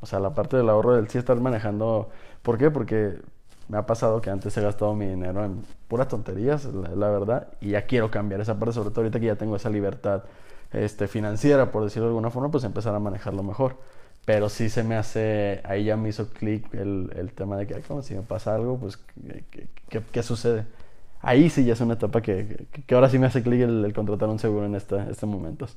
O 0.00 0.06
sea, 0.06 0.20
la 0.20 0.34
parte 0.34 0.56
del 0.56 0.68
ahorro 0.70 0.94
del 0.96 1.08
sí 1.08 1.18
estar 1.18 1.36
manejando. 1.40 2.10
¿Por 2.44 2.58
qué? 2.58 2.70
Porque 2.70 3.18
me 3.68 3.78
ha 3.78 3.86
pasado 3.86 4.20
que 4.20 4.30
antes 4.30 4.54
he 4.56 4.60
gastado 4.60 4.94
mi 4.94 5.06
dinero 5.06 5.44
en 5.44 5.62
puras 5.88 6.08
tonterías, 6.08 6.66
la, 6.66 7.08
verdad, 7.08 7.48
y 7.60 7.70
ya 7.70 7.86
quiero 7.86 8.10
cambiar 8.10 8.42
esa 8.42 8.58
parte, 8.58 8.74
sobre 8.74 8.90
todo 8.90 9.00
ahorita 9.00 9.18
que 9.18 9.26
ya 9.26 9.36
tengo 9.36 9.56
esa 9.56 9.70
libertad 9.70 10.24
este, 10.70 11.08
financiera, 11.08 11.72
por 11.72 11.84
decirlo 11.84 12.04
de 12.06 12.10
alguna 12.10 12.30
forma, 12.30 12.50
pues 12.50 12.64
empezar 12.64 12.94
a 12.94 12.98
manejarlo 12.98 13.42
mejor. 13.42 13.78
Pero 14.26 14.50
sí 14.50 14.68
se 14.68 14.84
me 14.84 14.96
hace, 14.96 15.62
ahí 15.64 15.84
ya 15.84 15.96
me 15.96 16.10
hizo 16.10 16.28
clic 16.28 16.72
el, 16.74 17.32
tema 17.34 17.56
de 17.56 17.66
que, 17.66 17.74
"Ay, 17.76 17.82
como 17.82 18.02
si 18.02 18.14
me 18.14 18.22
pasa 18.22 18.54
algo, 18.54 18.78
pues, 18.78 18.98
¿qué, 20.12 20.22
sucede? 20.22 20.66
Ahí 21.22 21.48
sí 21.50 21.64
ya 21.64 21.72
es 21.74 21.80
una 21.80 21.94
etapa 21.94 22.20
que, 22.22 22.66
ahora 22.92 23.08
sí 23.08 23.18
me 23.18 23.26
hace 23.26 23.42
clic 23.42 23.62
el, 23.62 23.84
el 23.84 23.94
contratar 23.94 24.28
un 24.28 24.38
seguro 24.38 24.66
en 24.66 24.74
esta, 24.74 25.08
este 25.10 25.26
momentos. 25.26 25.76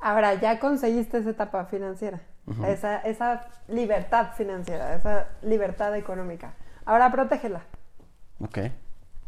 Ahora, 0.00 0.34
ya 0.34 0.60
conseguiste 0.60 1.18
esa 1.18 1.30
etapa 1.30 1.64
financiera, 1.64 2.20
esa, 2.66 2.98
esa 3.00 3.46
libertad 3.66 4.28
financiera, 4.36 4.94
esa 4.94 5.26
libertad 5.42 5.94
económica. 5.96 6.54
Ahora 6.84 7.10
protégela. 7.10 7.62
Ok, 8.40 8.58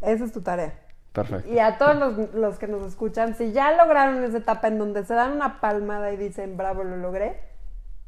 Esa 0.00 0.24
es 0.24 0.32
tu 0.32 0.40
tarea. 0.42 0.72
perfecto. 1.12 1.50
Y 1.52 1.58
a 1.58 1.76
todos 1.78 1.96
los, 1.96 2.34
los 2.34 2.58
que 2.58 2.68
nos 2.68 2.82
escuchan, 2.86 3.34
si 3.34 3.52
ya 3.52 3.72
lograron 3.72 4.22
esa 4.22 4.38
etapa 4.38 4.68
en 4.68 4.78
donde 4.78 5.04
se 5.04 5.14
dan 5.14 5.32
una 5.32 5.60
palmada 5.60 6.12
y 6.12 6.16
dicen, 6.16 6.56
bravo, 6.56 6.84
lo 6.84 6.96
logré, 6.96 7.40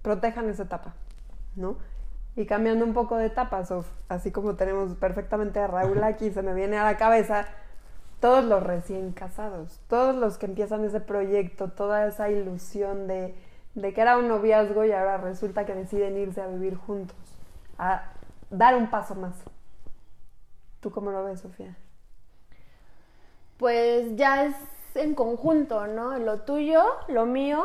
protejan 0.03 0.49
esa 0.49 0.63
etapa, 0.63 0.95
¿no? 1.57 1.77
Y 2.37 2.47
cambiando 2.47 2.85
un 2.85 2.95
poco 2.95 3.17
de 3.17 3.27
etapas, 3.27 3.75
así 4.09 4.31
como 4.31 4.55
tenemos 4.55 4.95
perfectamente 4.95 5.59
a 5.59 5.67
Raúl 5.67 6.03
aquí, 6.05 6.31
se 6.31 6.43
me 6.43 6.55
viene 6.55 6.79
a 6.79 6.85
la 6.85 6.97
cabeza 6.97 7.45
todos 8.23 8.45
los 8.45 8.63
recién 8.63 9.11
casados, 9.11 9.81
todos 9.89 10.15
los 10.15 10.39
que 10.39 10.47
empiezan 10.47 10.85
ese 10.85 11.01
proyecto, 11.01 11.73
toda 11.73 12.07
esa 12.07 12.31
ilusión 12.31 13.09
de, 13.09 13.35
de 13.75 13.93
que 13.93 14.01
era 14.01 14.17
un 14.17 14.29
noviazgo 14.29 14.85
y 14.85 14.93
ahora 14.93 15.17
resulta 15.17 15.67
que 15.67 15.75
deciden 15.75 16.17
irse 16.17 16.41
a 16.41 16.47
vivir 16.47 16.77
juntos, 16.77 17.17
a 17.79 18.13
dar 18.49 18.77
un 18.77 18.91
paso 18.91 19.17
más. 19.17 19.35
¿Tú 20.79 20.93
cómo 20.93 21.11
lo 21.11 21.25
ves, 21.25 21.41
Sofía? 21.41 21.77
Pues 23.57 24.15
ya 24.15 24.45
es 24.45 24.55
en 24.95 25.17
conjunto, 25.17 25.89
¿no? 25.89 26.17
Lo 26.21 26.43
tuyo, 26.43 26.81
lo 27.09 27.27
mío 27.27 27.65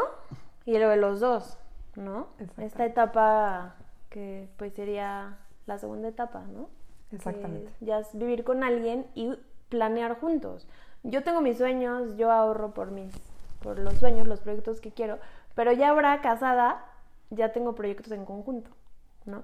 y 0.66 0.80
lo 0.80 0.90
de 0.90 0.98
los 0.98 1.20
dos, 1.20 1.60
¿no? 1.96 2.30
Esta 2.58 2.84
etapa 2.84 3.76
que 4.10 4.50
pues 4.58 4.74
sería 4.74 5.38
la 5.68 5.78
segunda 5.78 6.08
etapa, 6.08 6.46
¿no? 6.52 6.68
Exactamente. 7.12 7.72
Que 7.78 7.86
ya 7.86 8.00
es 8.00 8.18
vivir 8.18 8.44
con 8.44 8.64
alguien 8.64 9.06
y 9.14 9.38
planear 9.70 10.20
juntos. 10.20 10.68
Yo 11.04 11.24
tengo 11.24 11.42
mis 11.42 11.58
sueños, 11.58 12.18
yo 12.18 12.32
ahorro 12.32 12.72
por 12.72 12.92
mis, 12.92 13.14
por 13.62 13.80
los 13.80 13.96
sueños, 13.96 14.28
los 14.28 14.42
proyectos 14.42 14.82
que 14.82 14.92
quiero, 14.92 15.20
pero 15.56 15.72
ya 15.72 15.90
ahora 15.90 16.22
casada, 16.22 16.86
ya 17.30 17.52
tengo 17.52 17.76
proyectos 17.76 18.12
en 18.12 18.26
conjunto, 18.26 18.70
¿no? 19.26 19.44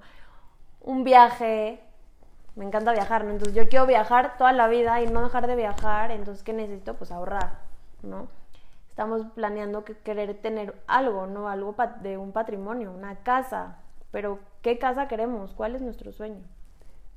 Un 0.82 1.04
viaje, 1.04 1.80
me 2.56 2.66
encanta 2.66 2.92
viajar, 2.92 3.24
¿no? 3.24 3.32
Entonces 3.32 3.56
yo 3.56 3.68
quiero 3.70 3.86
viajar 3.86 4.38
toda 4.38 4.52
la 4.52 4.68
vida 4.68 5.02
y 5.02 5.08
no 5.08 5.24
dejar 5.24 5.48
de 5.48 5.56
viajar, 5.56 6.12
entonces 6.12 6.44
¿qué 6.44 6.54
necesito? 6.54 6.96
Pues 6.96 7.12
ahorrar, 7.12 7.60
¿no? 8.02 8.28
Estamos 8.90 9.26
planeando 9.34 9.84
que 9.86 9.98
querer 9.98 10.36
tener 10.36 10.76
algo, 10.86 11.26
¿no? 11.26 11.50
Algo 11.50 11.76
de 12.02 12.18
un 12.18 12.32
patrimonio, 12.32 12.92
una 12.92 13.16
casa, 13.16 13.78
pero 14.12 14.40
¿qué 14.62 14.78
casa 14.78 15.08
queremos? 15.08 15.54
¿Cuál 15.54 15.76
es 15.76 15.82
nuestro 15.82 16.12
sueño? 16.12 16.44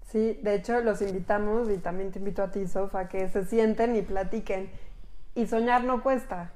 Sí, 0.06 0.38
de 0.42 0.54
hecho 0.54 0.80
los 0.80 1.02
invitamos 1.02 1.68
y 1.68 1.78
también 1.78 2.12
te 2.12 2.20
invito 2.20 2.42
a 2.42 2.52
ti, 2.52 2.66
Sof, 2.66 2.94
a 2.94 3.08
que 3.08 3.28
se 3.28 3.44
sienten 3.44 3.96
y 3.96 4.02
platiquen. 4.02 4.70
Y 5.34 5.46
soñar 5.46 5.82
no 5.84 6.02
cuesta. 6.02 6.52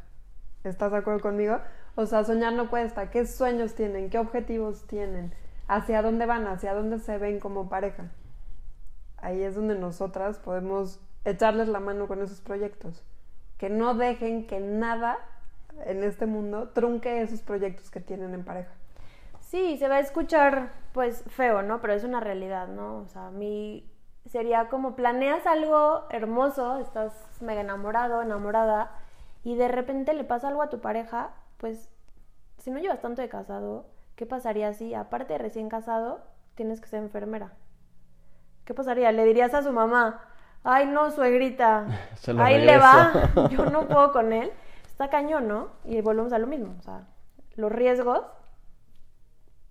¿Estás 0.63 0.93
de 0.93 0.99
acuerdo 0.99 1.21
conmigo? 1.21 1.59
O 1.97 2.07
sea, 2.07 2.25
soñar 2.25 2.53
no 2.53 2.71
cuesta. 2.71 3.11
¿Qué 3.11 3.27
sueños 3.27 3.75
tienen? 3.75 4.09
¿Qué 4.09 4.19
objetivos 4.19 4.87
tienen? 4.87 5.35
¿Hacia 5.67 6.01
dónde 6.01 6.27
van? 6.27 6.47
¿Hacia 6.47 6.75
dónde 6.75 7.01
se 7.01 7.19
ven 7.19 7.41
como 7.41 7.69
pareja? 7.69 8.11
Ahí 9.17 9.43
es 9.43 9.57
donde 9.57 9.75
nosotras 9.75 10.39
podemos 10.39 11.01
echarles 11.25 11.69
la 11.69 11.81
mano 11.81 12.07
con 12.07 12.23
esos 12.23 12.41
proyectos. 12.41 13.03
Que 13.59 13.69
no 13.69 13.95
dejen 13.95 14.47
que 14.47 14.61
nada 14.61 15.19
en 15.85 16.05
este 16.05 16.27
mundo 16.27 16.69
trunque 16.69 17.21
esos 17.21 17.43
proyectos 17.43 17.91
que 17.91 18.01
tienen 18.01 18.33
en 18.33 18.45
pareja. 18.45 18.73
Sí, 19.51 19.77
se 19.79 19.89
va 19.89 19.97
a 19.97 20.01
escuchar 20.01 20.71
pues 20.93 21.25
feo, 21.27 21.63
¿no? 21.63 21.81
Pero 21.81 21.93
es 21.95 22.05
una 22.05 22.21
realidad, 22.21 22.69
¿no? 22.69 22.99
O 22.99 23.09
sea, 23.09 23.27
a 23.27 23.31
mí 23.33 23.85
sería 24.25 24.69
como 24.69 24.95
planeas 24.95 25.45
algo 25.45 26.07
hermoso, 26.11 26.79
estás 26.79 27.13
mega 27.41 27.61
enamorado, 27.61 28.23
enamorada, 28.23 28.93
y 29.43 29.57
de 29.57 29.67
repente 29.67 30.15
le 30.15 30.23
pasa 30.23 30.47
algo 30.47 30.63
a 30.63 30.71
tu 30.71 30.81
pareja, 30.81 31.31
pues 31.57 31.91
si 32.59 32.71
no 32.71 32.79
llevas 32.79 33.01
tanto 33.01 33.23
de 33.23 33.29
casado, 33.29 33.87
¿qué 34.15 34.25
pasaría 34.25 34.73
si, 34.73 34.95
aparte 34.95 35.33
de 35.33 35.41
recién 35.41 35.69
casado, 35.69 36.21
tienes 36.55 36.81
que 36.81 36.87
ser 36.87 37.03
enfermera? 37.03 37.51
¿Qué 38.65 38.73
pasaría? 38.73 39.11
Le 39.11 39.25
dirías 39.25 39.53
a 39.53 39.65
su 39.65 39.73
mamá, 39.73 40.21
ay 40.63 40.87
no, 40.87 41.11
suegrita, 41.11 41.87
Se 42.15 42.33
lo 42.33 42.41
ahí 42.45 42.65
le 42.65 42.79
va, 42.79 43.11
regreso". 43.13 43.49
yo 43.51 43.67
no 43.67 43.89
puedo 43.89 44.13
con 44.13 44.33
él. 44.33 44.53
Está 44.87 45.11
cañón, 45.11 45.49
¿no? 45.49 45.71
Y 45.85 46.01
volvemos 46.03 46.33
a 46.33 46.39
lo 46.39 46.47
mismo, 46.47 46.77
o 46.79 46.83
sea, 46.83 47.09
los 47.57 47.73
riesgos 47.73 48.23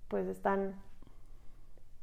pues 0.10 0.28
están 0.28 0.76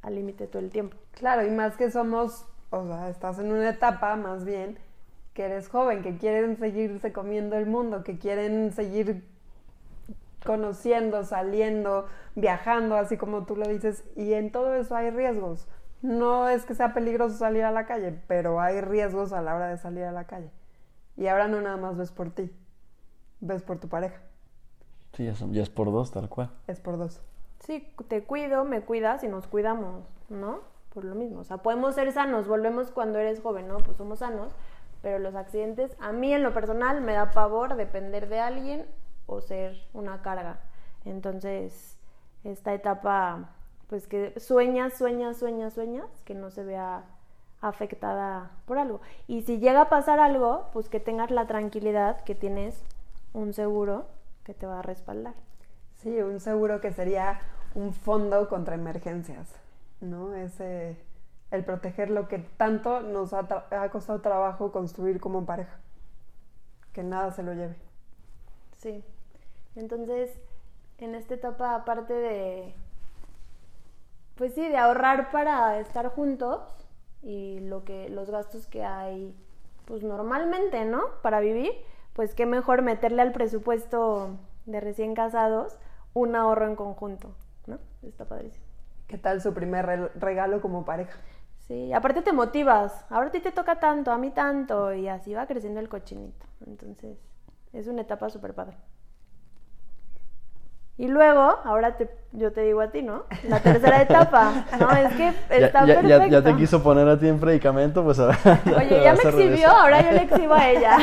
al 0.01 0.15
límite 0.15 0.47
todo 0.47 0.61
el 0.61 0.69
tiempo. 0.71 0.97
Claro, 1.11 1.45
y 1.45 1.51
más 1.51 1.75
que 1.77 1.91
somos, 1.91 2.45
o 2.71 2.85
sea, 2.87 3.09
estás 3.09 3.37
en 3.39 3.51
una 3.51 3.69
etapa 3.69 4.15
más 4.15 4.43
bien 4.45 4.77
que 5.33 5.43
eres 5.45 5.69
joven, 5.69 6.01
que 6.01 6.17
quieren 6.17 6.57
seguirse 6.57 7.13
comiendo 7.13 7.55
el 7.57 7.67
mundo, 7.67 8.03
que 8.03 8.17
quieren 8.17 8.71
seguir 8.73 9.23
conociendo, 10.43 11.23
saliendo, 11.23 12.07
viajando, 12.35 12.95
así 12.95 13.17
como 13.17 13.45
tú 13.45 13.55
lo 13.55 13.67
dices, 13.67 14.03
y 14.15 14.33
en 14.33 14.51
todo 14.51 14.73
eso 14.75 14.95
hay 14.95 15.09
riesgos. 15.11 15.67
No 16.01 16.47
es 16.47 16.65
que 16.65 16.75
sea 16.75 16.93
peligroso 16.93 17.37
salir 17.37 17.63
a 17.63 17.71
la 17.71 17.85
calle, 17.85 18.19
pero 18.27 18.61
hay 18.61 18.81
riesgos 18.81 19.33
a 19.33 19.41
la 19.41 19.55
hora 19.55 19.67
de 19.67 19.77
salir 19.77 20.03
a 20.03 20.11
la 20.11 20.25
calle. 20.25 20.49
Y 21.17 21.27
ahora 21.27 21.47
no 21.47 21.59
nada 21.61 21.77
más 21.77 21.97
ves 21.97 22.11
por 22.11 22.29
ti, 22.31 22.51
ves 23.41 23.63
por 23.63 23.79
tu 23.79 23.87
pareja, 23.89 24.17
Sí, 25.13 25.25
ya, 25.25 25.35
son- 25.35 25.51
ya 25.53 25.63
es 25.63 25.69
por 25.69 25.91
dos, 25.91 26.11
tal 26.11 26.29
cual. 26.29 26.51
es 26.67 26.79
por 26.79 26.97
dos. 26.97 27.19
Sí, 27.59 27.91
te 28.07 28.23
cuido, 28.23 28.63
me 28.63 28.81
cuidas 28.81 29.23
y 29.23 29.27
nos 29.27 29.47
cuidamos, 29.47 30.05
¿no? 30.29 30.59
Por 30.93 31.03
lo 31.05 31.15
mismo. 31.15 31.41
O 31.41 31.43
sea, 31.43 31.57
podemos 31.57 31.95
ser 31.95 32.11
sanos, 32.11 32.47
volvemos 32.47 32.91
cuando 32.91 33.19
eres 33.19 33.41
joven, 33.41 33.67
¿no? 33.67 33.77
Pues 33.77 33.97
somos 33.97 34.19
sanos, 34.19 34.51
pero 35.01 35.19
los 35.19 35.35
accidentes, 35.35 35.95
a 35.99 36.11
mí 36.11 36.33
en 36.33 36.43
lo 36.43 36.53
personal 36.53 37.01
me 37.01 37.13
da 37.13 37.31
pavor 37.31 37.75
depender 37.75 38.29
de 38.29 38.39
alguien 38.39 38.85
o 39.25 39.41
ser 39.41 39.75
una 39.93 40.21
carga. 40.21 40.59
Entonces, 41.05 41.97
esta 42.43 42.73
etapa, 42.73 43.49
pues 43.89 44.07
que 44.07 44.39
sueñas, 44.39 44.97
sueñas, 44.97 45.37
sueñas, 45.37 45.73
sueñas, 45.73 46.07
que 46.25 46.33
no 46.33 46.49
se 46.49 46.63
vea 46.63 47.03
afectada 47.61 48.51
por 48.65 48.77
algo. 48.77 49.01
Y 49.27 49.41
si 49.41 49.59
llega 49.59 49.81
a 49.81 49.89
pasar 49.89 50.19
algo, 50.19 50.69
pues 50.73 50.89
que 50.89 50.99
tengas 50.99 51.31
la 51.31 51.47
tranquilidad 51.47 52.23
que 52.23 52.35
tienes 52.35 52.83
un 53.33 53.53
seguro 53.53 54.05
que 54.43 54.53
te 54.53 54.65
va 54.65 54.79
a 54.79 54.83
respaldar. 54.83 55.33
Sí, 56.07 56.21
un 56.21 56.39
seguro 56.39 56.79
que 56.79 56.93
sería 56.93 57.41
un 57.75 57.91
fondo 57.91 58.47
contra 58.47 58.75
emergencias, 58.75 59.53
¿no? 59.99 60.33
Ese, 60.35 60.95
el 61.51 61.65
proteger 61.65 62.09
lo 62.09 62.29
que 62.29 62.39
tanto 62.39 63.01
nos 63.01 63.33
ha, 63.33 63.45
ha 63.71 63.89
costado 63.89 64.21
trabajo 64.21 64.71
construir 64.71 65.19
como 65.19 65.45
pareja. 65.45 65.77
Que 66.93 67.03
nada 67.03 67.33
se 67.33 67.43
lo 67.43 67.51
lleve. 67.53 67.75
Sí. 68.77 69.03
Entonces, 69.75 70.31
en 70.97 71.13
esta 71.13 71.33
etapa, 71.33 71.75
aparte 71.75 72.13
de, 72.13 72.73
pues 74.35 74.53
sí, 74.53 74.65
de 74.65 74.77
ahorrar 74.77 75.29
para 75.29 75.77
estar 75.77 76.07
juntos 76.07 76.61
y 77.21 77.59
lo 77.59 77.83
que, 77.83 78.07
los 78.07 78.29
gastos 78.29 78.65
que 78.67 78.85
hay, 78.85 79.35
pues 79.83 80.03
normalmente, 80.03 80.85
¿no? 80.85 81.01
Para 81.21 81.41
vivir, 81.41 81.73
pues 82.13 82.33
qué 82.33 82.45
mejor 82.45 82.81
meterle 82.81 83.23
al 83.23 83.33
presupuesto 83.33 84.37
de 84.65 84.79
recién 84.79 85.13
casados 85.13 85.77
un 86.17 86.35
ahorro 86.35 86.65
en 86.67 86.75
conjunto, 86.75 87.35
¿no? 87.67 87.77
Está 88.03 88.25
padrísimo. 88.25 88.65
¿Qué 89.07 89.17
tal 89.17 89.41
su 89.41 89.53
primer 89.53 89.85
re- 89.85 90.11
regalo 90.15 90.61
como 90.61 90.83
pareja? 90.83 91.17
Sí, 91.67 91.93
aparte 91.93 92.21
te 92.21 92.33
motivas. 92.33 93.05
Ahora 93.09 93.27
a 93.27 93.31
ti 93.31 93.39
te 93.39 93.51
toca 93.51 93.79
tanto, 93.79 94.11
a 94.11 94.17
mí 94.17 94.31
tanto, 94.31 94.93
y 94.93 95.07
así 95.07 95.33
va 95.33 95.45
creciendo 95.47 95.79
el 95.79 95.89
cochinito. 95.89 96.45
Entonces, 96.65 97.17
es 97.73 97.87
una 97.87 98.01
etapa 98.01 98.29
súper 98.29 98.53
padre. 98.53 98.77
Y 100.97 101.07
luego, 101.09 101.41
ahora 101.63 101.95
te, 101.95 102.09
yo 102.31 102.51
te 102.51 102.61
digo 102.61 102.81
a 102.81 102.89
ti, 102.89 103.03
¿no? 103.03 103.25
La 103.43 103.59
tercera 103.59 104.01
etapa, 104.01 104.65
¿no? 104.79 104.89
Es 104.95 105.13
que 105.13 105.27
está 105.57 105.85
ya, 105.85 106.01
ya- 106.01 106.01
perfecto. 106.01 106.27
ya 106.31 106.41
te 106.41 106.55
quiso 106.55 106.81
poner 106.81 107.07
a 107.07 107.19
ti 107.19 107.27
en 107.27 107.39
predicamento, 107.39 108.03
pues 108.03 108.17
ahora. 108.19 108.37
Oye, 108.77 109.01
ya 109.03 109.13
me 109.13 109.21
exhibió, 109.29 109.69
ahora 109.69 110.01
yo 110.01 110.11
le 110.11 110.23
exhibo 110.23 110.53
a 110.55 110.69
ella. 110.69 110.97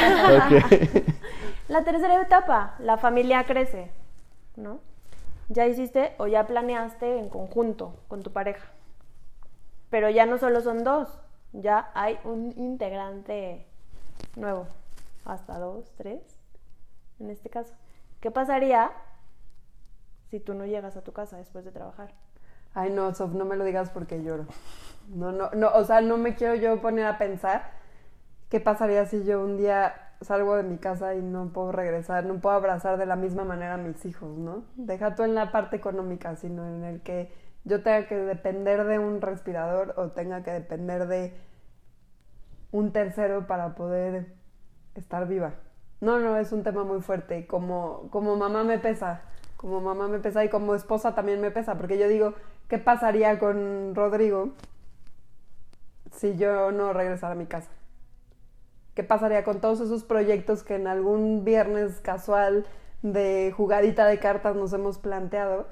La 1.69 1.85
tercera 1.85 2.21
etapa, 2.21 2.75
la 2.81 2.97
familia 2.99 3.45
crece, 3.45 3.91
¿no? 4.57 4.81
Ya 5.49 5.67
hiciste 5.67 6.15
o 6.19 6.27
ya 6.27 6.47
planeaste 6.47 7.19
en 7.19 7.29
conjunto 7.29 7.95
con 8.09 8.23
tu 8.23 8.33
pareja. 8.33 8.67
Pero 9.91 10.11
ya 10.11 10.27
no 10.27 10.39
solo 10.39 10.61
son 10.61 10.83
dos, 10.85 11.21
ya 11.53 11.91
hay 11.95 12.19
un 12.25 12.53
integrante 12.57 13.67
nuevo, 14.37 14.67
hasta 15.25 15.59
dos, 15.59 15.93
tres, 15.97 16.21
en 17.21 17.31
este 17.31 17.51
caso. 17.51 17.75
¿Qué 18.21 18.31
pasaría 18.31 18.91
si 20.31 20.41
tú 20.41 20.55
no 20.55 20.67
llegas 20.67 20.97
a 20.97 21.05
tu 21.05 21.13
casa 21.13 21.37
después 21.37 21.65
de 21.65 21.71
trabajar? 21.71 22.13
Ay, 22.75 22.91
no, 22.91 23.15
Sof, 23.15 23.33
no 23.33 23.45
me 23.45 23.57
lo 23.57 23.65
digas 23.65 23.91
porque 23.91 24.23
lloro. 24.23 24.47
No, 25.09 25.31
no, 25.31 25.51
no, 25.51 25.71
o 25.75 25.85
sea, 25.85 26.01
no 26.01 26.17
me 26.17 26.35
quiero 26.35 26.55
yo 26.55 26.81
poner 26.81 27.07
a 27.07 27.19
pensar 27.19 27.71
qué 28.49 28.59
pasaría 28.59 29.07
si 29.07 29.25
yo 29.25 29.43
un 29.43 29.57
día 29.57 30.04
salgo 30.25 30.57
de 30.57 30.63
mi 30.63 30.79
casa 30.79 31.15
y 31.15 31.23
no 31.23 31.53
puedo 31.53 31.73
regresar, 31.73 32.25
no 32.25 32.41
puedo 32.41 32.57
abrazar 32.57 32.99
de 32.99 33.07
la 33.07 33.17
misma 33.17 33.45
manera 33.45 33.75
a 33.75 33.79
mis 33.79 34.05
hijos, 34.05 34.37
¿no? 34.37 34.65
Deja 34.77 35.15
tú 35.15 35.23
en 35.23 35.35
la 35.35 35.53
parte 35.53 35.77
económica, 35.77 36.37
sino 36.37 36.67
en 36.67 36.85
el 36.85 37.03
que 37.03 37.33
yo 37.65 37.83
tenga 37.83 38.07
que 38.07 38.17
depender 38.17 38.85
de 38.85 38.99
un 38.99 39.21
respirador 39.21 39.95
o 39.97 40.09
tenga 40.11 40.43
que 40.43 40.51
depender 40.51 41.07
de 41.07 41.35
un 42.73 42.93
tercero 42.93 43.47
para 43.47 43.75
poder 43.75 44.35
estar 44.95 45.27
viva. 45.29 45.55
No, 46.01 46.19
no, 46.19 46.37
es 46.37 46.53
un 46.53 46.63
tema 46.63 46.85
muy 46.85 47.01
fuerte. 47.01 47.47
Como, 47.47 48.09
como 48.11 48.37
mamá 48.37 48.65
me 48.65 48.79
pesa, 48.79 49.23
como 49.57 49.81
mamá 49.81 50.09
me 50.09 50.19
pesa 50.19 50.45
y 50.45 50.51
como 50.51 50.75
esposa 50.75 51.15
también 51.15 51.41
me 51.41 51.51
pesa, 51.51 51.77
porque 51.77 51.99
yo 51.99 52.09
digo, 52.09 52.35
¿qué 52.69 52.79
pasaría 52.79 53.39
con 53.39 53.95
Rodrigo 53.95 54.51
si 56.13 56.37
yo 56.37 56.73
no 56.73 56.93
regresara 56.93 57.33
a 57.33 57.37
mi 57.37 57.47
casa? 57.47 57.71
¿Qué 58.95 59.03
pasaría 59.03 59.45
con 59.45 59.61
todos 59.61 59.81
esos 59.81 60.05
proyectos 60.05 60.63
que 60.63 60.77
en 60.77 60.87
algún 60.87 61.45
viernes 61.45 62.01
casual 62.01 62.65
de 63.03 63.53
jugadita 63.57 64.07
de 64.07 64.19
cartas 64.19 64.55
nos 64.57 64.73
hemos 64.73 64.99
planteado 64.99 65.67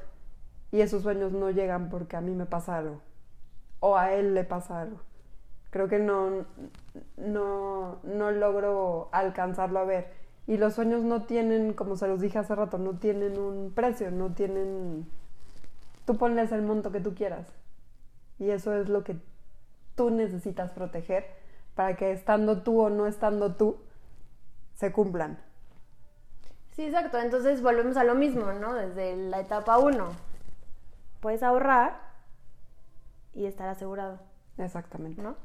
y 0.72 0.80
esos 0.80 1.02
sueños 1.02 1.32
no 1.32 1.50
llegan 1.50 1.88
porque 1.88 2.16
a 2.16 2.20
mí 2.20 2.34
me 2.34 2.46
pasa 2.46 2.78
algo 2.78 3.00
o 3.82 3.96
a 3.96 4.12
él 4.12 4.34
le 4.34 4.44
pasa 4.44 4.80
algo. 4.80 5.00
Creo 5.70 5.88
que 5.88 5.98
no, 5.98 6.44
no, 7.16 7.98
no 8.04 8.30
logro 8.30 9.08
alcanzarlo 9.10 9.80
a 9.80 9.84
ver. 9.84 10.12
Y 10.46 10.56
los 10.56 10.74
sueños 10.74 11.02
no 11.02 11.22
tienen, 11.22 11.72
como 11.72 11.96
se 11.96 12.06
los 12.06 12.20
dije 12.20 12.38
hace 12.38 12.54
rato, 12.54 12.78
no 12.78 12.98
tienen 12.98 13.38
un 13.38 13.72
precio, 13.74 14.10
no 14.10 14.34
tienen... 14.34 15.08
Tú 16.04 16.16
ponles 16.16 16.52
el 16.52 16.62
monto 16.62 16.92
que 16.92 17.00
tú 17.00 17.14
quieras. 17.14 17.46
Y 18.38 18.50
eso 18.50 18.72
es 18.74 18.88
lo 18.88 19.02
que 19.02 19.16
tú 19.96 20.10
necesitas 20.10 20.70
proteger 20.70 21.41
para 21.74 21.96
que 21.96 22.12
estando 22.12 22.62
tú 22.62 22.80
o 22.82 22.90
no 22.90 23.06
estando 23.06 23.54
tú, 23.54 23.76
se 24.74 24.92
cumplan. 24.92 25.38
Sí, 26.72 26.84
exacto. 26.84 27.18
Entonces 27.18 27.62
volvemos 27.62 27.96
a 27.96 28.04
lo 28.04 28.14
mismo, 28.14 28.52
¿no? 28.52 28.74
Desde 28.74 29.16
la 29.16 29.40
etapa 29.40 29.78
1. 29.78 30.08
Puedes 31.20 31.42
ahorrar 31.42 32.00
y 33.34 33.46
estar 33.46 33.68
asegurado, 33.68 34.18
Exactamente. 34.58 35.22
¿no? 35.22 35.36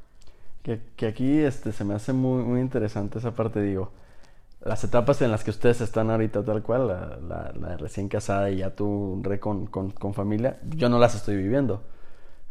Que, 0.64 0.82
que 0.96 1.08
aquí 1.08 1.40
este, 1.40 1.72
se 1.72 1.84
me 1.86 1.94
hace 1.94 2.12
muy, 2.14 2.44
muy 2.44 2.60
interesante 2.60 3.20
esa 3.20 3.32
parte, 3.32 3.62
digo. 3.62 3.92
Las 4.62 4.84
etapas 4.84 5.22
en 5.22 5.32
las 5.32 5.44
que 5.44 5.52
ustedes 5.52 5.82
están 5.82 6.10
ahorita, 6.10 6.44
tal 6.44 6.64
cual, 6.64 6.88
la, 6.88 7.18
la- 7.18 7.54
la 7.54 7.78
recién 7.78 8.10
casada 8.10 8.50
y 8.50 8.58
ya 8.58 8.72
tú 8.76 9.22
re 9.24 9.40
con, 9.40 9.68
con- 9.68 9.92
con 9.92 10.14
familia, 10.14 10.60
yo 10.76 10.90
no 10.90 10.98
las 11.00 11.16
estoy 11.16 11.38
viviendo. 11.38 11.84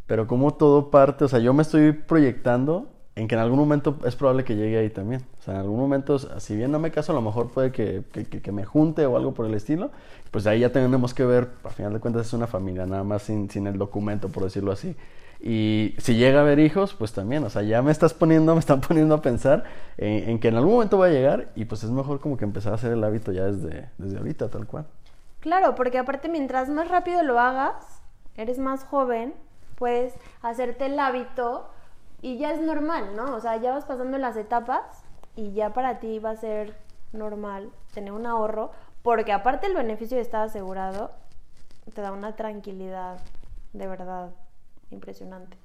Pero 0.06 0.26
como 0.26 0.54
todo 0.54 0.90
parte, 0.90 1.24
o 1.24 1.28
sea, 1.28 1.40
yo 1.40 1.52
me 1.52 1.62
estoy 1.62 1.92
proyectando 1.92 2.88
en 3.16 3.28
que 3.28 3.34
en 3.34 3.40
algún 3.40 3.58
momento 3.58 3.96
es 4.04 4.14
probable 4.14 4.44
que 4.44 4.54
llegue 4.56 4.78
ahí 4.78 4.90
también. 4.90 5.22
O 5.38 5.42
sea, 5.42 5.54
en 5.54 5.60
algún 5.60 5.78
momento, 5.80 6.18
si 6.18 6.54
bien 6.54 6.70
no 6.70 6.78
me 6.78 6.90
caso, 6.90 7.12
a 7.12 7.14
lo 7.14 7.22
mejor 7.22 7.50
puede 7.50 7.72
que, 7.72 8.02
que- 8.12 8.26
que- 8.26 8.52
me 8.52 8.64
junte 8.64 9.06
o 9.06 9.16
algo 9.16 9.32
por 9.34 9.46
el 9.46 9.54
estilo. 9.54 9.90
Pues 10.30 10.46
ahí 10.46 10.60
ya 10.60 10.70
tenemos 10.70 11.14
que 11.14 11.24
ver, 11.24 11.48
al 11.64 11.70
final 11.72 11.94
de 11.94 12.00
cuentas 12.00 12.26
es 12.26 12.32
una 12.34 12.46
familia, 12.46 12.86
nada 12.86 13.04
más 13.04 13.22
sin, 13.22 13.48
sin 13.50 13.66
el 13.66 13.78
documento, 13.78 14.28
por 14.28 14.44
decirlo 14.44 14.70
así. 14.70 14.94
Y 15.40 15.94
si 15.98 16.14
llega 16.16 16.38
a 16.38 16.42
haber 16.42 16.58
hijos, 16.58 16.94
pues 16.94 17.12
también, 17.12 17.44
o 17.44 17.50
sea, 17.50 17.62
ya 17.62 17.80
me 17.82 17.90
estás 17.90 18.12
poniendo, 18.14 18.52
me 18.54 18.60
están 18.60 18.80
poniendo 18.82 19.14
a 19.14 19.22
pensar 19.22 19.64
en, 19.96 20.30
en 20.30 20.38
que 20.38 20.48
en 20.48 20.56
algún 20.56 20.74
momento 20.74 20.98
va 20.98 21.06
a 21.06 21.10
llegar 21.10 21.52
y 21.56 21.64
pues 21.64 21.84
es 21.84 21.90
mejor 21.90 22.20
como 22.20 22.36
que 22.36 22.44
empezar 22.44 22.72
a 22.72 22.76
hacer 22.76 22.92
el 22.92 23.02
hábito 23.02 23.32
ya 23.32 23.44
desde, 23.44 23.88
desde 23.98 24.18
ahorita, 24.18 24.48
tal 24.50 24.66
cual. 24.66 24.86
Claro, 25.40 25.74
porque 25.74 25.98
aparte 25.98 26.28
mientras 26.28 26.68
más 26.68 26.88
rápido 26.88 27.22
lo 27.22 27.38
hagas, 27.38 27.74
eres 28.36 28.58
más 28.58 28.84
joven, 28.84 29.32
puedes 29.76 30.14
hacerte 30.42 30.86
el 30.86 30.98
hábito 30.98 31.68
y 32.22 32.38
ya 32.38 32.52
es 32.52 32.60
normal, 32.60 33.14
¿no? 33.14 33.34
O 33.34 33.40
sea, 33.40 33.56
ya 33.56 33.72
vas 33.72 33.84
pasando 33.84 34.18
las 34.18 34.36
etapas 34.36 34.82
y 35.34 35.52
ya 35.52 35.72
para 35.72 36.00
ti 36.00 36.18
va 36.18 36.30
a 36.30 36.36
ser 36.36 36.76
normal 37.12 37.70
tener 37.94 38.12
un 38.12 38.26
ahorro, 38.26 38.70
porque 39.02 39.32
aparte 39.32 39.66
el 39.66 39.74
beneficio 39.74 40.16
de 40.16 40.22
estar 40.22 40.42
asegurado 40.42 41.10
te 41.94 42.00
da 42.00 42.12
una 42.12 42.34
tranquilidad 42.36 43.18
de 43.72 43.86
verdad 43.86 44.30
impresionante. 44.90 45.56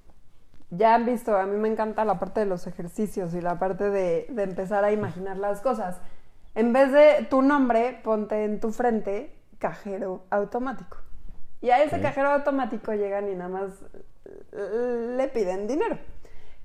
Ya 0.70 0.96
han 0.96 1.06
visto, 1.06 1.36
a 1.36 1.46
mí 1.46 1.58
me 1.58 1.68
encanta 1.68 2.06
la 2.06 2.20
parte 2.20 2.42
de 2.42 2.46
los 2.46 2.66
ejercicios 2.68 3.34
y 3.34 3.42
la 3.42 3.60
parte 3.60 3.90
de, 3.90 4.28
de 4.30 4.44
empezar 4.44 4.84
a 4.84 4.92
imaginar 4.92 5.38
las 5.38 5.62
cosas. 5.62 6.00
En 6.56 6.72
vez 6.74 6.92
de 6.92 7.28
tu 7.30 7.42
nombre, 7.42 8.00
ponte 8.04 8.46
en 8.46 8.60
tu 8.60 8.72
frente 8.72 9.36
cajero 9.60 10.24
automático. 10.30 10.98
Y 11.62 11.70
a 11.70 11.84
ese 11.84 12.02
cajero 12.02 12.30
automático 12.30 12.94
llegan 12.94 13.30
y 13.30 13.36
nada 13.36 13.50
más 13.50 13.72
le 14.52 15.28
piden 15.28 15.68
dinero. 15.68 15.98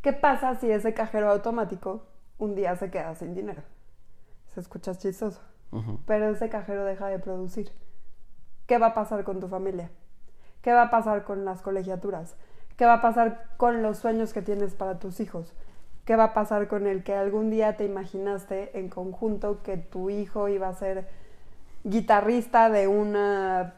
¿Qué 0.06 0.12
pasa 0.12 0.54
si 0.54 0.70
ese 0.70 0.94
cajero 0.94 1.28
automático 1.28 2.04
un 2.38 2.54
día 2.54 2.76
se 2.76 2.92
queda 2.92 3.16
sin 3.16 3.34
dinero? 3.34 3.62
Se 4.54 4.60
escucha 4.60 4.94
chistoso, 4.94 5.40
pero 6.06 6.28
ese 6.30 6.48
cajero 6.48 6.84
deja 6.84 7.08
de 7.08 7.18
producir. 7.18 7.72
¿Qué 8.68 8.78
va 8.78 8.86
a 8.86 8.94
pasar 8.94 9.24
con 9.24 9.40
tu 9.40 9.48
familia? 9.48 9.90
¿Qué 10.62 10.72
va 10.72 10.82
a 10.82 10.90
pasar 10.90 11.24
con 11.24 11.44
las 11.44 11.60
colegiaturas? 11.60 12.36
¿Qué 12.76 12.86
va 12.86 12.92
a 12.92 13.02
pasar 13.02 13.46
con 13.56 13.82
los 13.82 13.98
sueños 13.98 14.32
que 14.32 14.42
tienes 14.42 14.76
para 14.76 15.00
tus 15.00 15.18
hijos? 15.18 15.52
¿Qué 16.04 16.14
va 16.14 16.22
a 16.22 16.34
pasar 16.34 16.68
con 16.68 16.86
el 16.86 17.02
que 17.02 17.16
algún 17.16 17.50
día 17.50 17.76
te 17.76 17.84
imaginaste 17.84 18.78
en 18.78 18.88
conjunto 18.88 19.64
que 19.64 19.76
tu 19.76 20.08
hijo 20.08 20.48
iba 20.48 20.68
a 20.68 20.74
ser 20.74 21.08
guitarrista 21.82 22.70
de 22.70 22.86
una 22.86 23.74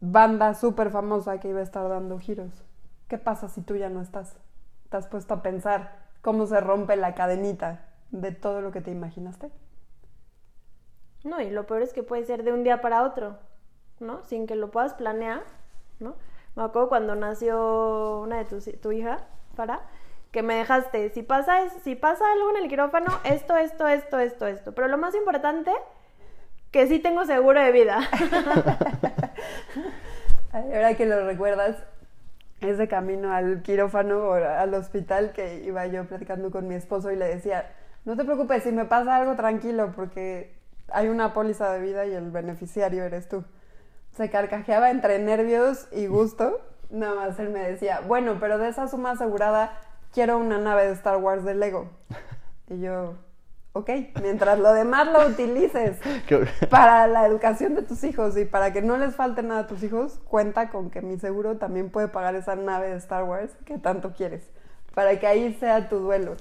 banda 0.00 0.54
súper 0.54 0.88
famosa 0.88 1.40
que 1.40 1.50
iba 1.50 1.60
a 1.60 1.62
estar 1.62 1.86
dando 1.90 2.18
giros? 2.18 2.64
¿Qué 3.06 3.18
pasa 3.18 3.50
si 3.50 3.60
tú 3.60 3.76
ya 3.76 3.90
no 3.90 4.00
estás? 4.00 4.41
¿Te 4.92 4.98
has 4.98 5.06
puesto 5.06 5.32
a 5.32 5.42
pensar 5.42 5.90
cómo 6.20 6.44
se 6.44 6.60
rompe 6.60 6.96
la 6.96 7.14
cadenita 7.14 7.80
de 8.10 8.30
todo 8.30 8.60
lo 8.60 8.72
que 8.72 8.82
te 8.82 8.90
imaginaste? 8.90 9.50
No, 11.24 11.40
y 11.40 11.48
lo 11.48 11.66
peor 11.66 11.80
es 11.80 11.94
que 11.94 12.02
puede 12.02 12.26
ser 12.26 12.42
de 12.44 12.52
un 12.52 12.62
día 12.62 12.82
para 12.82 13.02
otro, 13.02 13.38
¿no? 14.00 14.22
Sin 14.24 14.46
que 14.46 14.54
lo 14.54 14.70
puedas 14.70 14.92
planear, 14.92 15.44
¿no? 15.98 16.14
Me 16.56 16.64
acuerdo 16.64 16.90
cuando 16.90 17.14
nació 17.14 18.20
una 18.20 18.36
de 18.36 18.44
tus, 18.44 18.68
tu 18.82 18.92
hija, 18.92 19.20
para 19.56 19.80
que 20.30 20.42
me 20.42 20.56
dejaste, 20.56 21.08
si 21.08 21.22
pasa, 21.22 21.62
es- 21.62 21.72
si 21.84 21.94
pasa 21.94 22.30
algo 22.30 22.50
en 22.50 22.56
el 22.64 22.68
quirófano, 22.68 23.18
esto, 23.24 23.56
esto, 23.56 23.88
esto, 23.88 24.18
esto, 24.18 24.46
esto. 24.46 24.74
Pero 24.74 24.88
lo 24.88 24.98
más 24.98 25.14
importante, 25.14 25.72
que 26.70 26.86
sí 26.86 26.98
tengo 26.98 27.24
seguro 27.24 27.62
de 27.62 27.72
vida. 27.72 27.98
Ahora 30.52 30.94
que 30.98 31.06
lo 31.06 31.24
recuerdas, 31.24 31.82
ese 32.70 32.88
camino 32.88 33.32
al 33.32 33.62
quirófano 33.62 34.18
o 34.18 34.32
al 34.34 34.74
hospital 34.74 35.32
que 35.32 35.62
iba 35.64 35.86
yo 35.86 36.04
platicando 36.06 36.50
con 36.50 36.68
mi 36.68 36.74
esposo 36.74 37.10
y 37.10 37.16
le 37.16 37.26
decía, 37.26 37.70
no 38.04 38.16
te 38.16 38.24
preocupes, 38.24 38.62
si 38.62 38.72
me 38.72 38.84
pasa 38.84 39.16
algo 39.16 39.36
tranquilo 39.36 39.92
porque 39.94 40.54
hay 40.88 41.08
una 41.08 41.32
póliza 41.32 41.72
de 41.72 41.80
vida 41.80 42.06
y 42.06 42.12
el 42.12 42.30
beneficiario 42.30 43.04
eres 43.04 43.28
tú. 43.28 43.44
Se 44.12 44.30
carcajeaba 44.30 44.90
entre 44.90 45.18
nervios 45.18 45.88
y 45.92 46.06
gusto. 46.06 46.60
Nada 46.90 47.14
más 47.14 47.38
él 47.38 47.50
me 47.50 47.60
decía, 47.60 48.00
bueno, 48.06 48.36
pero 48.40 48.58
de 48.58 48.68
esa 48.68 48.88
suma 48.88 49.12
asegurada 49.12 49.78
quiero 50.12 50.36
una 50.38 50.58
nave 50.58 50.86
de 50.86 50.92
Star 50.92 51.16
Wars 51.16 51.44
de 51.44 51.54
Lego. 51.54 51.90
Y 52.68 52.80
yo, 52.80 53.16
ok, 53.72 53.90
mientras 54.20 54.58
lo 54.58 54.72
demás 54.72 55.08
lo 55.08 55.26
utilices 55.26 55.98
para 56.70 57.06
la 57.06 57.26
educación 57.26 57.74
de 57.74 57.82
tus 57.82 58.04
hijos 58.04 58.36
y 58.36 58.44
para 58.44 58.72
que 58.72 58.82
no 58.82 58.96
les 58.96 59.16
falte 59.16 59.42
nada 59.42 59.62
a 59.62 59.66
tus 59.66 59.82
hijos, 59.82 60.20
cuenta 60.24 60.70
con 60.70 60.90
que 60.90 61.02
mi 61.02 61.18
seguro 61.18 61.56
también 61.56 61.90
puede 61.90 62.08
pagar 62.08 62.34
esa 62.34 62.56
nave 62.56 62.90
de 62.90 62.96
Star 62.96 63.24
Wars 63.24 63.52
que 63.64 63.78
tanto 63.78 64.12
quieres, 64.12 64.50
para 64.94 65.18
que 65.18 65.26
ahí 65.26 65.54
sea 65.54 65.88
tu 65.88 65.98
duelo. 65.98 66.36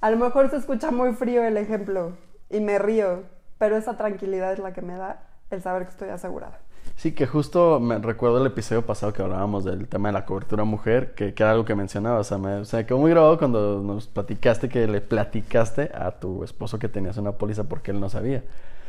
A 0.00 0.10
lo 0.10 0.18
mejor 0.18 0.50
se 0.50 0.56
escucha 0.56 0.90
muy 0.90 1.14
frío 1.14 1.42
el 1.44 1.56
ejemplo 1.56 2.16
y 2.50 2.60
me 2.60 2.78
río, 2.78 3.24
pero 3.58 3.76
esa 3.76 3.96
tranquilidad 3.96 4.52
es 4.52 4.58
la 4.58 4.72
que 4.72 4.82
me 4.82 4.96
da 4.96 5.22
el 5.50 5.62
saber 5.62 5.84
que 5.84 5.90
estoy 5.90 6.10
asegurada. 6.10 6.60
Sí, 6.96 7.12
que 7.12 7.26
justo 7.26 7.78
me 7.78 7.98
recuerdo 7.98 8.38
el 8.40 8.46
episodio 8.46 8.84
pasado 8.86 9.12
que 9.12 9.20
hablábamos 9.22 9.64
del 9.64 9.86
tema 9.86 10.08
de 10.08 10.14
la 10.14 10.24
cobertura 10.24 10.64
mujer, 10.64 11.14
que, 11.14 11.34
que 11.34 11.42
era 11.42 11.52
algo 11.52 11.64
que 11.64 11.74
mencionaba. 11.74 12.20
O 12.20 12.24
sea, 12.24 12.38
me, 12.38 12.54
o 12.56 12.64
sea, 12.64 12.86
quedó 12.86 12.98
muy 12.98 13.10
grabado 13.10 13.38
cuando 13.38 13.82
nos 13.82 14.06
platicaste 14.06 14.68
que 14.70 14.86
le 14.86 15.00
platicaste 15.02 15.90
a 15.94 16.12
tu 16.12 16.42
esposo 16.42 16.78
que 16.78 16.88
tenías 16.88 17.18
una 17.18 17.32
póliza 17.32 17.64
porque 17.64 17.90
él 17.90 18.00
no 18.00 18.08
sabía. 18.08 18.42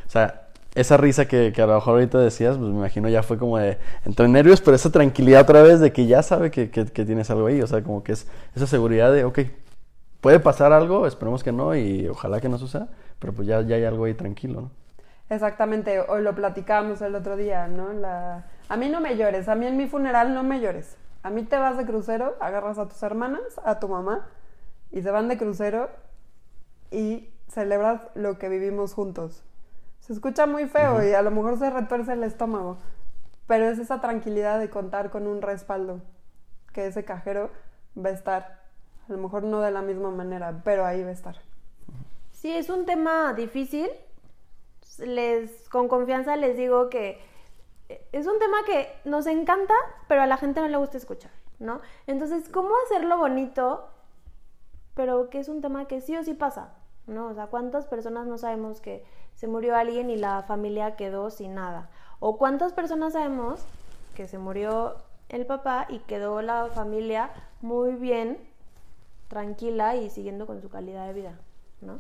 O 0.08 0.10
sea, 0.10 0.48
esa 0.74 0.96
risa 0.96 1.28
que, 1.28 1.52
que 1.54 1.62
a 1.62 1.68
lo 1.68 1.76
mejor 1.76 1.96
ahorita 1.96 2.18
decías, 2.20 2.58
pues 2.58 2.70
me 2.70 2.78
imagino 2.78 3.10
ya 3.10 3.24
fue 3.24 3.38
como 3.38 3.58
de 3.58 3.78
entre 4.06 4.28
nervios, 4.30 4.62
pero 4.62 4.76
esa 4.76 4.90
tranquilidad 4.92 5.42
otra 5.42 5.62
vez 5.62 5.80
de 5.82 5.92
que 5.92 6.06
ya 6.08 6.24
sabe 6.24 6.50
que, 6.52 6.70
que- 6.70 6.86
que 6.86 7.06
tienes 7.06 7.30
algo 7.30 7.48
ahí. 7.48 7.62
O 7.62 7.68
sea, 7.68 7.84
como 7.84 8.04
que 8.04 8.14
es 8.14 8.26
esa 8.56 8.68
seguridad 8.68 9.12
de, 9.12 9.26
ok, 9.26 9.40
puede 10.22 10.40
pasar 10.40 10.74
algo, 10.74 11.08
esperemos 11.08 11.44
que 11.44 11.52
no 11.54 11.76
y 11.76 12.08
ojalá 12.08 12.42
que 12.42 12.50
no 12.50 12.58
suceda, 12.60 12.90
pero 13.20 13.34
pues 13.34 13.48
ya, 13.48 13.62
ya 13.64 13.76
hay 13.78 13.86
algo 13.86 14.06
ahí 14.06 14.14
tranquilo, 14.16 14.62
¿no? 14.62 14.72
Exactamente, 15.30 16.00
hoy 16.00 16.22
lo 16.22 16.34
platicábamos 16.34 17.02
el 17.02 17.16
otro 17.16 17.36
día, 17.36 17.68
¿no? 17.68 17.92
La... 17.92 18.46
A 18.70 18.78
mí 18.78 18.88
no 18.88 19.02
me 19.02 19.18
llores, 19.18 19.50
a 19.50 19.56
mí 19.56 19.68
en 19.68 19.76
mi 19.76 19.88
funeral 19.88 20.34
no 20.34 20.44
me 20.44 20.60
llores. 20.62 20.98
A 21.24 21.30
mí 21.30 21.44
te 21.44 21.58
vas 21.58 21.78
de 21.78 21.86
crucero, 21.86 22.36
agarras 22.40 22.78
a 22.78 22.88
tus 22.88 23.04
hermanas, 23.04 23.60
a 23.66 23.80
tu 23.80 23.90
mamá, 23.90 24.28
y 24.92 25.02
se 25.02 25.12
van 25.12 25.28
de 25.28 25.38
crucero 25.38 25.90
y 26.92 27.30
celebras 27.50 28.02
lo 28.16 28.38
que 28.38 28.48
vivimos 28.48 28.94
juntos. 28.94 29.44
Se 30.00 30.14
escucha 30.14 30.46
muy 30.46 30.68
feo 30.68 31.06
y 31.06 31.14
a 31.14 31.22
lo 31.22 31.32
mejor 31.32 31.60
se 31.60 31.70
retuerce 31.70 32.14
el 32.14 32.24
estómago, 32.24 32.78
pero 33.46 33.66
es 33.66 33.80
esa 33.80 34.00
tranquilidad 34.00 34.60
de 34.60 34.70
contar 34.70 35.10
con 35.10 35.28
un 35.28 35.42
respaldo, 35.42 36.02
que 36.72 36.88
ese 36.88 37.04
cajero 37.04 37.50
va 37.98 38.10
a 38.10 38.14
estar, 38.14 38.62
a 39.10 39.12
lo 39.12 39.18
mejor 39.18 39.44
no 39.44 39.60
de 39.60 39.72
la 39.72 39.82
misma 39.82 40.12
manera, 40.12 40.62
pero 40.64 40.86
ahí 40.86 41.04
va 41.04 41.10
a 41.10 41.14
estar. 41.14 41.36
Sí, 42.32 42.54
es 42.54 42.70
un 42.70 42.86
tema 42.86 43.34
difícil. 43.34 43.90
Les, 45.00 45.70
con 45.70 45.88
confianza 45.88 46.36
les 46.36 46.58
digo 46.58 46.90
que 46.90 47.20
es 48.12 48.28
un 48.28 48.40
tema 48.40 48.58
que 48.66 48.90
nos 49.06 49.28
encanta, 49.28 49.74
pero 50.08 50.22
a 50.22 50.28
la 50.28 50.38
gente 50.38 50.62
no 50.62 50.68
le 50.68 50.78
gusta 50.78 50.98
escuchar, 50.98 51.32
¿no? 51.60 51.82
Entonces, 52.06 52.50
¿cómo 52.50 52.70
hacerlo 52.86 53.18
bonito? 53.18 53.88
Pero 54.94 55.30
que 55.30 55.40
es 55.40 55.48
un 55.48 55.62
tema 55.62 55.88
que 55.88 56.02
sí 56.02 56.18
o 56.18 56.24
sí 56.24 56.34
pasa, 56.34 56.74
¿no? 57.06 57.28
O 57.28 57.34
sea, 57.34 57.48
¿cuántas 57.48 57.86
personas 57.86 58.28
no 58.28 58.38
sabemos 58.38 58.82
que 58.82 59.06
se 59.36 59.48
murió 59.48 59.76
alguien 59.76 60.10
y 60.10 60.18
la 60.18 60.44
familia 60.44 60.96
quedó 60.96 61.30
sin 61.30 61.56
nada? 61.56 61.90
¿O 62.20 62.38
cuántas 62.38 62.74
personas 62.74 63.14
sabemos 63.14 63.64
que 64.16 64.28
se 64.28 64.38
murió 64.38 64.96
el 65.30 65.46
papá 65.46 65.86
y 65.90 66.00
quedó 66.00 66.42
la 66.42 66.68
familia 66.68 67.30
muy 67.62 67.94
bien, 67.94 68.38
tranquila 69.28 69.96
y 69.96 70.10
siguiendo 70.10 70.48
con 70.48 70.62
su 70.62 70.70
calidad 70.70 71.08
de 71.08 71.14
vida, 71.14 71.40
¿no? 71.82 72.00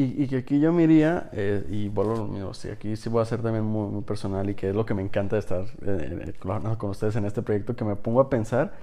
Y, 0.00 0.28
que 0.28 0.36
aquí 0.36 0.60
yo 0.60 0.72
me 0.72 0.86
eh, 0.88 1.66
y 1.68 1.88
vuelvo 1.88 2.12
a 2.12 2.16
lo 2.18 2.26
mismo, 2.28 2.54
sí, 2.54 2.68
aquí 2.68 2.94
sí 2.94 3.08
voy 3.08 3.20
a 3.20 3.24
ser 3.24 3.42
también 3.42 3.64
muy, 3.64 4.00
personal 4.02 4.48
y 4.48 4.54
que 4.54 4.68
es 4.68 4.74
lo 4.76 4.86
que 4.86 4.94
me 4.94 5.02
encanta 5.02 5.34
de 5.34 5.40
estar 5.40 5.64
eh, 5.84 6.24
eh, 6.28 6.34
con 6.78 6.90
ustedes 6.90 7.16
en 7.16 7.24
este 7.24 7.42
proyecto, 7.42 7.74
que 7.74 7.84
me 7.84 7.96
pongo 7.96 8.20
a 8.20 8.30
pensar, 8.30 8.74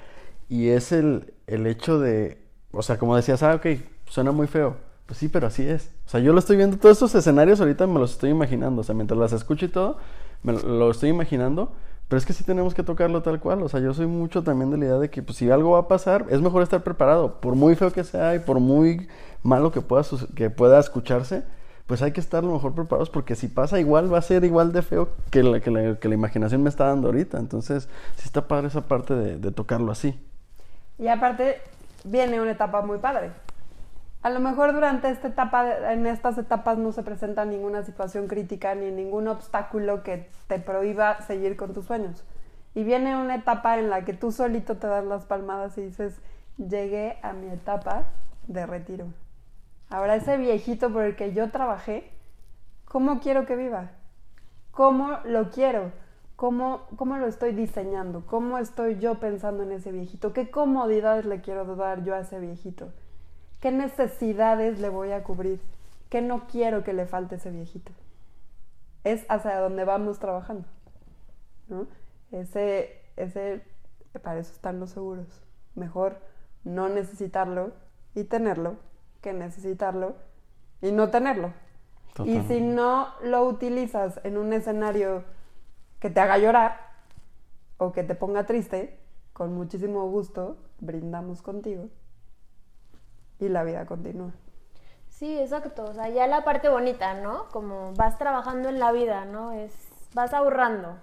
y 0.50 0.68
es 0.68 0.92
el, 0.92 1.34
el 1.48 1.68
hecho 1.68 2.00
de, 2.02 2.44
o 2.74 2.82
sea, 2.82 2.98
como 3.00 3.16
decías, 3.16 3.44
ah, 3.44 3.56
ok, 3.56 3.66
suena 4.08 4.34
muy 4.34 4.48
feo, 4.48 4.76
pues 5.06 5.18
sí, 5.18 5.30
pero 5.30 5.48
así 5.48 5.66
es. 5.66 5.94
O 6.06 6.10
sea, 6.10 6.20
yo 6.20 6.34
lo 6.34 6.40
estoy 6.40 6.58
viendo, 6.58 6.76
todos 6.76 6.98
estos 6.98 7.16
escenarios 7.16 7.62
ahorita 7.62 7.88
me 7.88 7.98
los 7.98 8.12
estoy 8.12 8.32
imaginando, 8.32 8.82
o 8.82 8.84
sea, 8.84 8.94
mientras 8.94 9.18
las 9.18 9.32
escucho 9.32 9.68
y 9.68 9.70
todo, 9.70 9.98
me 10.44 10.52
lo 10.52 10.92
estoy 10.92 11.12
imaginando, 11.12 11.72
pero 12.08 12.18
es 12.18 12.26
que 12.26 12.34
sí 12.34 12.44
tenemos 12.44 12.74
que 12.74 12.84
tocarlo 12.84 13.22
tal 13.22 13.40
cual, 13.40 13.64
o 13.64 13.70
sea, 13.70 13.80
yo 13.80 13.94
soy 13.94 14.08
mucho 14.08 14.44
también 14.44 14.72
de 14.72 14.78
la 14.78 14.86
idea 14.86 14.98
de 14.98 15.10
que 15.10 15.24
pues, 15.24 15.38
si 15.38 15.50
algo 15.50 15.72
va 15.72 15.80
a 15.80 15.88
pasar, 15.88 16.26
es 16.30 16.42
mejor 16.42 16.62
estar 16.62 16.84
preparado, 16.84 17.40
por 17.40 17.56
muy 17.56 17.76
feo 17.76 17.92
que 17.92 18.04
sea 18.04 18.36
y 18.36 18.40
por 18.40 18.60
muy 18.60 19.08
malo 19.44 19.72
que 19.72 19.82
pueda, 19.82 20.04
que 20.36 20.50
pueda 20.50 20.80
escucharse, 20.80 21.44
pues 21.88 22.02
hay 22.02 22.12
que 22.12 22.20
estar 22.20 22.44
lo 22.44 22.54
mejor 22.54 22.74
preparados 22.74 23.10
porque 23.10 23.36
si 23.36 23.48
pasa 23.48 23.80
igual 23.80 24.12
va 24.12 24.18
a 24.18 24.22
ser 24.22 24.44
igual 24.44 24.72
de 24.72 24.82
feo 24.82 25.10
que 25.30 25.44
la, 25.44 25.60
que 25.60 25.70
la, 25.72 25.96
que 25.96 26.08
la 26.10 26.16
imaginación 26.16 26.64
me 26.64 26.70
está 26.70 26.86
dando 26.86 27.08
ahorita, 27.08 27.38
entonces 27.38 27.90
sí 28.16 28.24
está 28.26 28.48
padre 28.48 28.68
esa 28.68 28.82
parte 28.82 29.14
de, 29.14 29.38
de 29.38 29.52
tocarlo 29.52 29.92
así. 29.92 30.20
Y 30.98 31.08
aparte 31.08 31.62
viene 32.04 32.40
una 32.40 32.52
etapa 32.52 32.82
muy 32.82 32.98
padre. 32.98 33.32
A 34.26 34.32
lo 34.32 34.40
mejor 34.40 34.74
durante 34.74 35.08
esta 35.12 35.28
etapa, 35.28 35.92
en 35.94 36.08
estas 36.08 36.40
etapas 36.40 36.80
no 36.80 36.92
se 36.92 37.04
presenta 37.04 37.46
ninguna 37.46 37.84
situación 37.84 38.28
crítica 38.28 38.74
ni 38.74 38.90
ningún 38.90 39.28
obstáculo 39.28 40.02
que 40.02 40.32
te 40.48 40.58
prohíba 40.58 41.22
seguir 41.22 41.56
con 41.56 41.76
tus 41.76 41.86
sueños. 41.86 42.24
Y 42.74 42.84
viene 42.84 43.16
una 43.16 43.36
etapa 43.36 43.78
en 43.78 43.92
la 43.92 44.04
que 44.04 44.14
tú 44.14 44.32
solito 44.32 44.78
te 44.78 44.88
das 44.88 45.06
las 45.06 45.26
palmadas 45.26 45.78
y 45.78 45.84
dices, 45.84 46.20
llegué 46.58 47.20
a 47.22 47.34
mi 47.34 47.52
etapa 47.52 48.06
de 48.48 48.66
retiro. 48.66 49.06
Ahora 49.92 50.16
ese 50.16 50.38
viejito 50.38 50.92
por 50.92 51.04
el 51.04 51.16
que 51.16 51.32
yo 51.32 51.52
trabajé, 51.52 52.12
¿cómo 52.86 53.20
quiero 53.20 53.46
que 53.46 53.56
viva? 53.56 53.92
¿Cómo 54.72 55.20
lo 55.24 55.52
quiero? 55.52 55.92
¿Cómo, 56.36 56.88
¿Cómo 56.96 57.18
lo 57.18 57.28
estoy 57.28 57.52
diseñando? 57.52 58.26
¿Cómo 58.26 58.58
estoy 58.58 58.98
yo 58.98 59.20
pensando 59.20 59.62
en 59.62 59.72
ese 59.72 59.92
viejito? 59.92 60.34
¿Qué 60.34 60.50
comodidades 60.50 61.26
le 61.26 61.42
quiero 61.42 61.76
dar 61.76 62.04
yo 62.04 62.16
a 62.16 62.22
ese 62.22 62.40
viejito? 62.40 62.92
¿Qué 63.66 63.72
necesidades 63.72 64.80
le 64.80 64.90
voy 64.90 65.12
a 65.12 65.24
cubrir? 65.24 65.60
¿Qué 66.12 66.22
no 66.22 66.46
quiero 66.46 66.84
que 66.84 66.94
le 66.94 67.08
falte 67.08 67.34
a 67.34 67.38
ese 67.40 67.50
viejito? 67.50 67.92
Es 69.04 69.26
hacia 69.28 69.60
donde 69.60 69.86
vamos 69.86 70.20
trabajando. 70.20 70.68
¿no? 71.68 71.88
Ese, 72.32 73.02
ese, 73.16 73.64
para 74.22 74.38
eso 74.40 74.54
están 74.54 74.80
los 74.80 74.92
seguros. 74.92 75.26
Mejor 75.74 76.20
no 76.64 76.90
necesitarlo 76.90 77.72
y 78.14 78.26
tenerlo 78.26 78.76
que 79.22 79.34
necesitarlo 79.34 80.14
y 80.84 80.92
no 80.92 81.10
tenerlo. 81.10 81.52
Y 82.24 82.42
si 82.42 82.62
no 82.62 83.08
lo 83.24 83.46
utilizas 83.46 84.20
en 84.24 84.38
un 84.38 84.54
escenario 84.54 85.24
que 86.00 86.12
te 86.12 86.20
haga 86.20 86.38
llorar 86.38 86.82
o 87.80 87.94
que 87.94 88.04
te 88.04 88.14
ponga 88.14 88.46
triste, 88.46 89.00
con 89.34 89.56
muchísimo 89.56 90.08
gusto 90.08 90.56
brindamos 90.80 91.42
contigo 91.42 91.90
y 93.40 93.50
la 93.50 93.64
vida 93.64 93.86
continúa. 93.86 94.32
Sí, 95.10 95.40
exacto. 95.40 95.86
O 95.86 95.94
sea, 95.94 96.10
ya 96.10 96.28
la 96.28 96.44
parte 96.44 96.70
bonita, 96.70 97.14
¿no? 97.14 97.48
Como 97.50 97.94
vas 97.94 98.18
trabajando 98.18 98.70
en 98.70 98.80
la 98.80 98.92
vida, 98.92 99.26
¿no? 99.26 99.54
Es, 99.54 99.74
vas 100.14 100.34
ahorrando. 100.34 100.98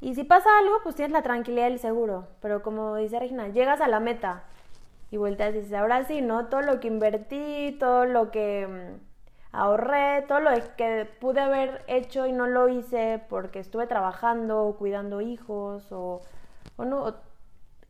Y 0.00 0.14
si 0.14 0.24
pasa 0.24 0.48
algo, 0.58 0.76
pues 0.82 0.96
tienes 0.96 1.12
la 1.12 1.22
tranquilidad 1.22 1.68
del 1.68 1.78
seguro. 1.78 2.26
Pero 2.40 2.62
como 2.62 2.96
dice 2.96 3.20
Regina, 3.20 3.48
llegas 3.48 3.80
a 3.80 3.88
la 3.88 4.00
meta 4.00 4.44
y 5.10 5.18
vueltas 5.18 5.54
y 5.54 5.58
dices, 5.58 5.74
ahora 5.74 6.04
sí, 6.04 6.22
¿no? 6.22 6.46
Todo 6.46 6.62
lo 6.62 6.80
que 6.80 6.88
invertí, 6.88 7.76
todo 7.78 8.06
lo 8.06 8.30
que 8.30 8.66
mm, 8.66 9.56
ahorré, 9.56 10.22
todo 10.22 10.40
lo 10.40 10.50
que 10.76 11.08
pude 11.20 11.40
haber 11.40 11.84
hecho 11.86 12.26
y 12.26 12.32
no 12.32 12.46
lo 12.46 12.68
hice 12.68 13.22
porque 13.28 13.60
estuve 13.60 13.86
trabajando 13.86 14.74
cuidando 14.78 15.20
hijos 15.20 15.92
o, 15.92 16.22
o 16.76 16.84
no, 16.84 17.14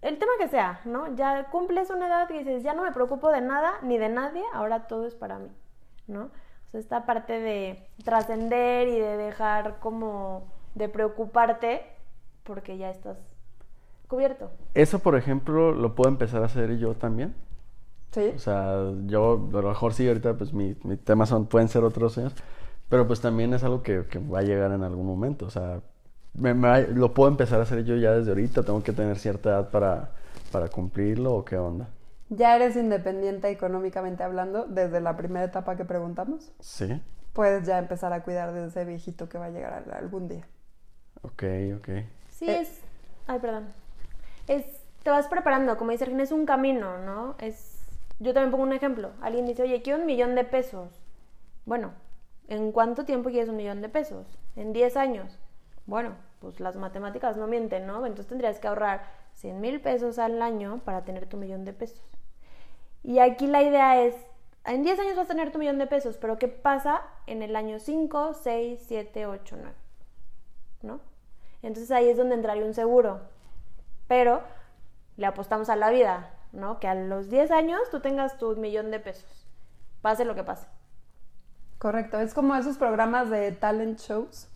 el 0.02 0.18
tema 0.18 0.32
que 0.38 0.48
sea, 0.48 0.80
¿no? 0.84 1.14
Ya 1.14 1.44
cumples 1.50 1.90
una 1.90 2.08
edad 2.08 2.28
y 2.30 2.38
dices, 2.38 2.62
ya 2.62 2.74
no 2.74 2.82
me 2.82 2.92
preocupo 2.92 3.30
de 3.30 3.40
nada 3.40 3.74
ni 3.82 3.98
de 3.98 4.08
nadie, 4.08 4.42
ahora 4.52 4.88
todo 4.88 5.06
es 5.06 5.14
para 5.14 5.38
mí, 5.38 5.48
¿no? 6.08 6.24
O 6.24 6.70
sea, 6.70 6.80
esta 6.80 7.06
parte 7.06 7.40
de 7.40 7.88
trascender 8.04 8.88
y 8.88 8.98
de 8.98 9.16
dejar 9.16 9.78
como 9.78 10.44
de 10.74 10.88
preocuparte 10.88 11.82
porque 12.42 12.76
ya 12.78 12.90
estás 12.90 13.16
cubierto. 14.08 14.50
Eso, 14.74 14.98
por 14.98 15.16
ejemplo, 15.16 15.72
lo 15.72 15.94
puedo 15.94 16.10
empezar 16.10 16.42
a 16.42 16.46
hacer 16.46 16.76
yo 16.78 16.94
también. 16.94 17.34
¿Sí? 18.10 18.32
O 18.34 18.38
sea, 18.38 18.90
yo 19.06 19.48
a 19.52 19.60
lo 19.62 19.68
mejor 19.68 19.94
sí, 19.94 20.06
ahorita 20.06 20.34
pues 20.34 20.52
mi, 20.52 20.76
mi 20.82 20.96
tema 20.96 21.26
son, 21.26 21.46
pueden 21.46 21.68
ser 21.68 21.84
otros 21.84 22.14
sueños, 22.14 22.34
pero 22.88 23.06
pues 23.06 23.20
también 23.20 23.54
es 23.54 23.62
algo 23.64 23.82
que, 23.82 24.04
que 24.06 24.18
va 24.18 24.40
a 24.40 24.42
llegar 24.42 24.72
en 24.72 24.82
algún 24.82 25.06
momento. 25.06 25.46
O 25.46 25.50
sea, 25.50 25.80
me- 26.34 26.54
me 26.54 26.82
lo 26.88 27.12
puedo 27.14 27.30
empezar 27.30 27.60
a 27.60 27.62
hacer 27.64 27.84
yo 27.84 27.96
ya 27.96 28.12
desde 28.12 28.30
ahorita, 28.30 28.62
tengo 28.62 28.82
que 28.82 28.92
tener 28.92 29.18
cierta 29.18 29.50
edad 29.50 29.70
para, 29.70 30.10
para 30.50 30.68
cumplirlo 30.68 31.34
o 31.34 31.44
qué 31.44 31.56
onda. 31.58 31.88
Ya 32.28 32.56
eres 32.56 32.76
independiente 32.76 33.48
económicamente 33.50 34.22
hablando 34.22 34.64
desde 34.66 35.00
la 35.00 35.16
primera 35.16 35.44
etapa 35.44 35.76
que 35.76 35.84
preguntamos. 35.84 36.50
Sí, 36.60 37.00
Puedes 37.34 37.66
ya 37.66 37.78
empezar 37.78 38.12
a 38.12 38.22
cuidar 38.22 38.52
de 38.52 38.66
ese 38.66 38.84
viejito 38.84 39.28
que 39.28 39.38
va 39.38 39.46
a 39.46 39.50
llegar 39.50 39.72
al- 39.72 39.92
algún 39.92 40.28
día. 40.28 40.46
ok, 41.22 41.42
ok. 41.78 41.88
Sí, 42.30 42.48
Eh. 42.48 42.60
es. 42.60 42.80
Ay, 43.26 43.38
perdón. 43.38 43.68
Es. 44.48 44.64
Te 45.02 45.10
vas 45.10 45.28
preparando, 45.28 45.76
como 45.78 45.90
dice 45.92 46.04
Regina, 46.04 46.22
es 46.22 46.32
un 46.32 46.46
camino, 46.46 46.98
¿no? 46.98 47.34
Es. 47.38 47.80
Yo 48.18 48.32
también 48.34 48.50
pongo 48.50 48.64
un 48.64 48.72
ejemplo. 48.72 49.10
Alguien 49.20 49.46
dice, 49.46 49.62
oye, 49.62 49.82
quiero 49.82 49.98
un 50.00 50.06
millón 50.06 50.34
de 50.34 50.44
pesos. 50.44 50.88
Bueno, 51.64 51.92
¿en 52.48 52.70
cuánto 52.72 53.04
tiempo 53.04 53.30
quieres 53.30 53.48
un 53.48 53.56
millón 53.56 53.82
de 53.82 53.88
pesos? 53.88 54.26
¿En 54.56 54.72
10 54.72 54.96
años? 54.96 55.38
Bueno, 55.86 56.14
pues 56.40 56.60
las 56.60 56.76
matemáticas 56.76 57.36
no 57.36 57.46
mienten, 57.46 57.86
¿no? 57.86 58.06
Entonces 58.06 58.28
tendrías 58.28 58.58
que 58.58 58.68
ahorrar 58.68 59.02
100 59.34 59.60
mil 59.60 59.80
pesos 59.80 60.18
al 60.18 60.40
año 60.42 60.80
para 60.84 61.04
tener 61.04 61.26
tu 61.26 61.36
millón 61.36 61.64
de 61.64 61.72
pesos. 61.72 62.02
Y 63.02 63.18
aquí 63.18 63.46
la 63.46 63.62
idea 63.62 64.00
es, 64.02 64.14
en 64.64 64.82
10 64.82 64.98
años 65.00 65.16
vas 65.16 65.26
a 65.26 65.34
tener 65.34 65.50
tu 65.50 65.58
millón 65.58 65.78
de 65.78 65.86
pesos, 65.86 66.16
pero 66.18 66.38
¿qué 66.38 66.48
pasa 66.48 67.02
en 67.26 67.42
el 67.42 67.56
año 67.56 67.80
5, 67.80 68.34
6, 68.34 68.84
7, 68.86 69.26
8, 69.26 69.56
9? 69.58 69.76
¿No? 70.82 71.00
Entonces 71.62 71.90
ahí 71.90 72.08
es 72.08 72.16
donde 72.16 72.34
entraría 72.34 72.64
un 72.64 72.74
seguro. 72.74 73.20
Pero 74.06 74.42
le 75.16 75.26
apostamos 75.26 75.68
a 75.68 75.76
la 75.76 75.90
vida, 75.90 76.30
¿no? 76.52 76.78
Que 76.78 76.88
a 76.88 76.94
los 76.94 77.28
10 77.28 77.50
años 77.50 77.80
tú 77.90 78.00
tengas 78.00 78.38
tu 78.38 78.54
millón 78.56 78.90
de 78.90 79.00
pesos. 79.00 79.46
Pase 80.00 80.24
lo 80.24 80.34
que 80.34 80.44
pase. 80.44 80.66
Correcto, 81.82 82.20
es 82.20 82.32
como 82.32 82.54
esos 82.54 82.78
programas 82.78 83.28
de 83.28 83.50
talent 83.50 83.98
shows 83.98 84.46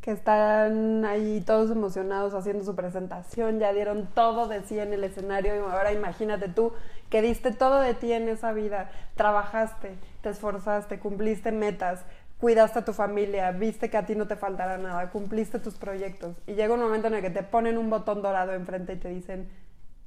que 0.00 0.12
están 0.12 1.04
ahí 1.04 1.42
todos 1.44 1.72
emocionados 1.72 2.34
haciendo 2.34 2.62
su 2.62 2.76
presentación, 2.76 3.58
ya 3.58 3.72
dieron 3.72 4.06
todo 4.14 4.46
de 4.46 4.62
sí 4.62 4.78
en 4.78 4.92
el 4.92 5.02
escenario 5.02 5.56
y 5.56 5.58
ahora 5.58 5.92
imagínate 5.92 6.48
tú 6.48 6.72
que 7.10 7.20
diste 7.20 7.50
todo 7.50 7.80
de 7.80 7.94
ti 7.94 8.12
en 8.12 8.28
esa 8.28 8.52
vida, 8.52 8.92
trabajaste, 9.16 9.96
te 10.20 10.28
esforzaste, 10.28 11.00
cumpliste 11.00 11.50
metas, 11.50 12.04
cuidaste 12.38 12.78
a 12.78 12.84
tu 12.84 12.92
familia, 12.92 13.50
viste 13.50 13.90
que 13.90 13.96
a 13.96 14.06
ti 14.06 14.14
no 14.14 14.28
te 14.28 14.36
faltará 14.36 14.78
nada, 14.78 15.10
cumpliste 15.10 15.58
tus 15.58 15.74
proyectos 15.74 16.36
y 16.46 16.54
llega 16.54 16.74
un 16.74 16.80
momento 16.80 17.08
en 17.08 17.14
el 17.14 17.22
que 17.22 17.30
te 17.30 17.42
ponen 17.42 17.76
un 17.76 17.90
botón 17.90 18.22
dorado 18.22 18.52
enfrente 18.52 18.92
y 18.92 18.98
te 18.98 19.08
dicen, 19.08 19.48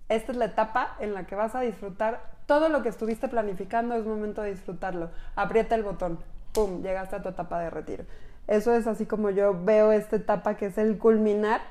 esta 0.08 0.32
es 0.32 0.38
la 0.38 0.46
etapa 0.46 0.96
en 1.02 1.14
la 1.14 1.26
que 1.26 1.36
vas 1.36 1.54
a 1.54 1.60
disfrutar 1.60 2.32
todo 2.46 2.70
lo 2.70 2.82
que 2.82 2.88
estuviste 2.88 3.28
planificando, 3.28 3.94
es 3.96 4.06
momento 4.06 4.42
de 4.42 4.52
disfrutarlo. 4.52 5.10
Aprieta 5.36 5.76
el 5.76 5.84
botón, 5.84 6.20
¡pum!, 6.54 6.82
llegaste 6.82 7.16
a 7.16 7.22
tu 7.22 7.30
etapa 7.30 7.60
de 7.60 7.70
retiro. 7.70 8.06
Eso 8.48 8.74
es 8.74 8.88
así 8.88 9.06
como 9.06 9.30
yo 9.30 9.64
veo 9.64 9.92
esta 9.92 10.16
etapa 10.16 10.58
que 10.58 10.68
es 10.68 10.78
el 10.78 10.98
culminar. 10.98 11.62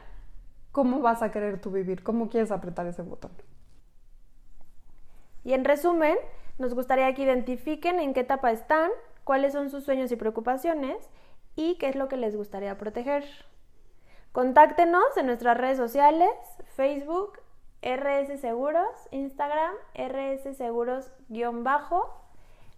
¿Cómo 0.72 1.00
vas 1.00 1.22
a 1.22 1.30
querer 1.30 1.60
tú 1.60 1.70
vivir? 1.70 2.02
¿Cómo 2.02 2.28
quieres 2.28 2.50
apretar 2.50 2.86
ese 2.86 3.02
botón? 3.02 3.32
Y 5.44 5.54
en 5.54 5.64
resumen, 5.64 6.16
nos 6.58 6.74
gustaría 6.74 7.12
que 7.14 7.22
identifiquen 7.22 7.98
en 7.98 8.14
qué 8.14 8.20
etapa 8.20 8.52
están, 8.52 8.90
cuáles 9.24 9.52
son 9.52 9.70
sus 9.70 9.84
sueños 9.84 10.12
y 10.12 10.16
preocupaciones 10.16 10.96
y 11.56 11.76
qué 11.78 11.88
es 11.88 11.96
lo 11.96 12.08
que 12.08 12.16
les 12.16 12.36
gustaría 12.36 12.76
proteger. 12.78 13.24
Contáctenos 14.32 15.16
en 15.16 15.26
nuestras 15.26 15.56
redes 15.56 15.76
sociales, 15.76 16.30
Facebook, 16.76 17.40
RS 17.82 18.38
Seguros, 18.40 18.86
Instagram, 19.10 19.74
RS 19.94 20.56
Seguros-bajo, 20.56 22.19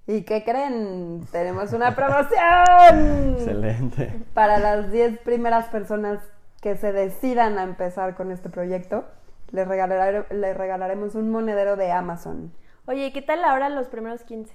¿Y 0.08 0.24
qué 0.24 0.44
creen? 0.44 1.28
Tenemos 1.32 1.72
una 1.74 1.96
promoción 1.96 3.36
Excelente. 3.38 4.12
para 4.34 4.58
las 4.58 4.92
10 4.92 5.20
primeras 5.20 5.68
personas 5.68 6.20
que 6.64 6.76
se 6.76 6.92
decidan 6.92 7.60
a 7.60 7.64
empezar 7.64 8.16
con 8.16 8.32
este 8.32 8.50
proyecto. 8.50 9.06
Les, 9.52 9.68
les 9.68 10.58
regalaremos 10.58 11.14
un 11.14 11.30
monedero 11.30 11.76
de 11.76 11.92
Amazon. 11.92 12.52
Oye, 12.88 13.14
¿qué 13.14 13.22
tal 13.22 13.44
ahora 13.44 13.70
los 13.70 13.88
primeros 13.88 14.24
15? 14.24 14.52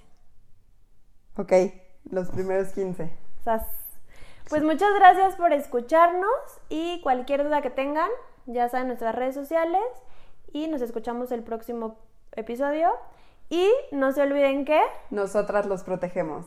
¿Ok? 1.37 1.53
los 2.11 2.29
primeros 2.31 2.69
15. 2.73 3.11
Sas. 3.45 3.67
Pues 4.49 4.63
muchas 4.63 4.91
gracias 4.95 5.37
por 5.37 5.53
escucharnos 5.53 6.29
y 6.69 7.01
cualquier 7.03 7.45
duda 7.45 7.63
que 7.63 7.71
tengan, 7.71 8.11
ya 8.47 8.69
saben 8.69 8.89
nuestras 8.89 9.15
redes 9.15 9.35
sociales 9.35 9.83
y 10.53 10.69
nos 10.69 10.83
escuchamos 10.83 11.33
el 11.33 11.43
próximo 11.43 11.97
episodio. 12.33 12.91
Y 13.51 13.71
no 13.93 14.13
se 14.13 14.23
olviden 14.23 14.65
que 14.65 14.81
Nosotras 15.11 15.67
los 15.67 15.83
protegemos. 15.83 16.47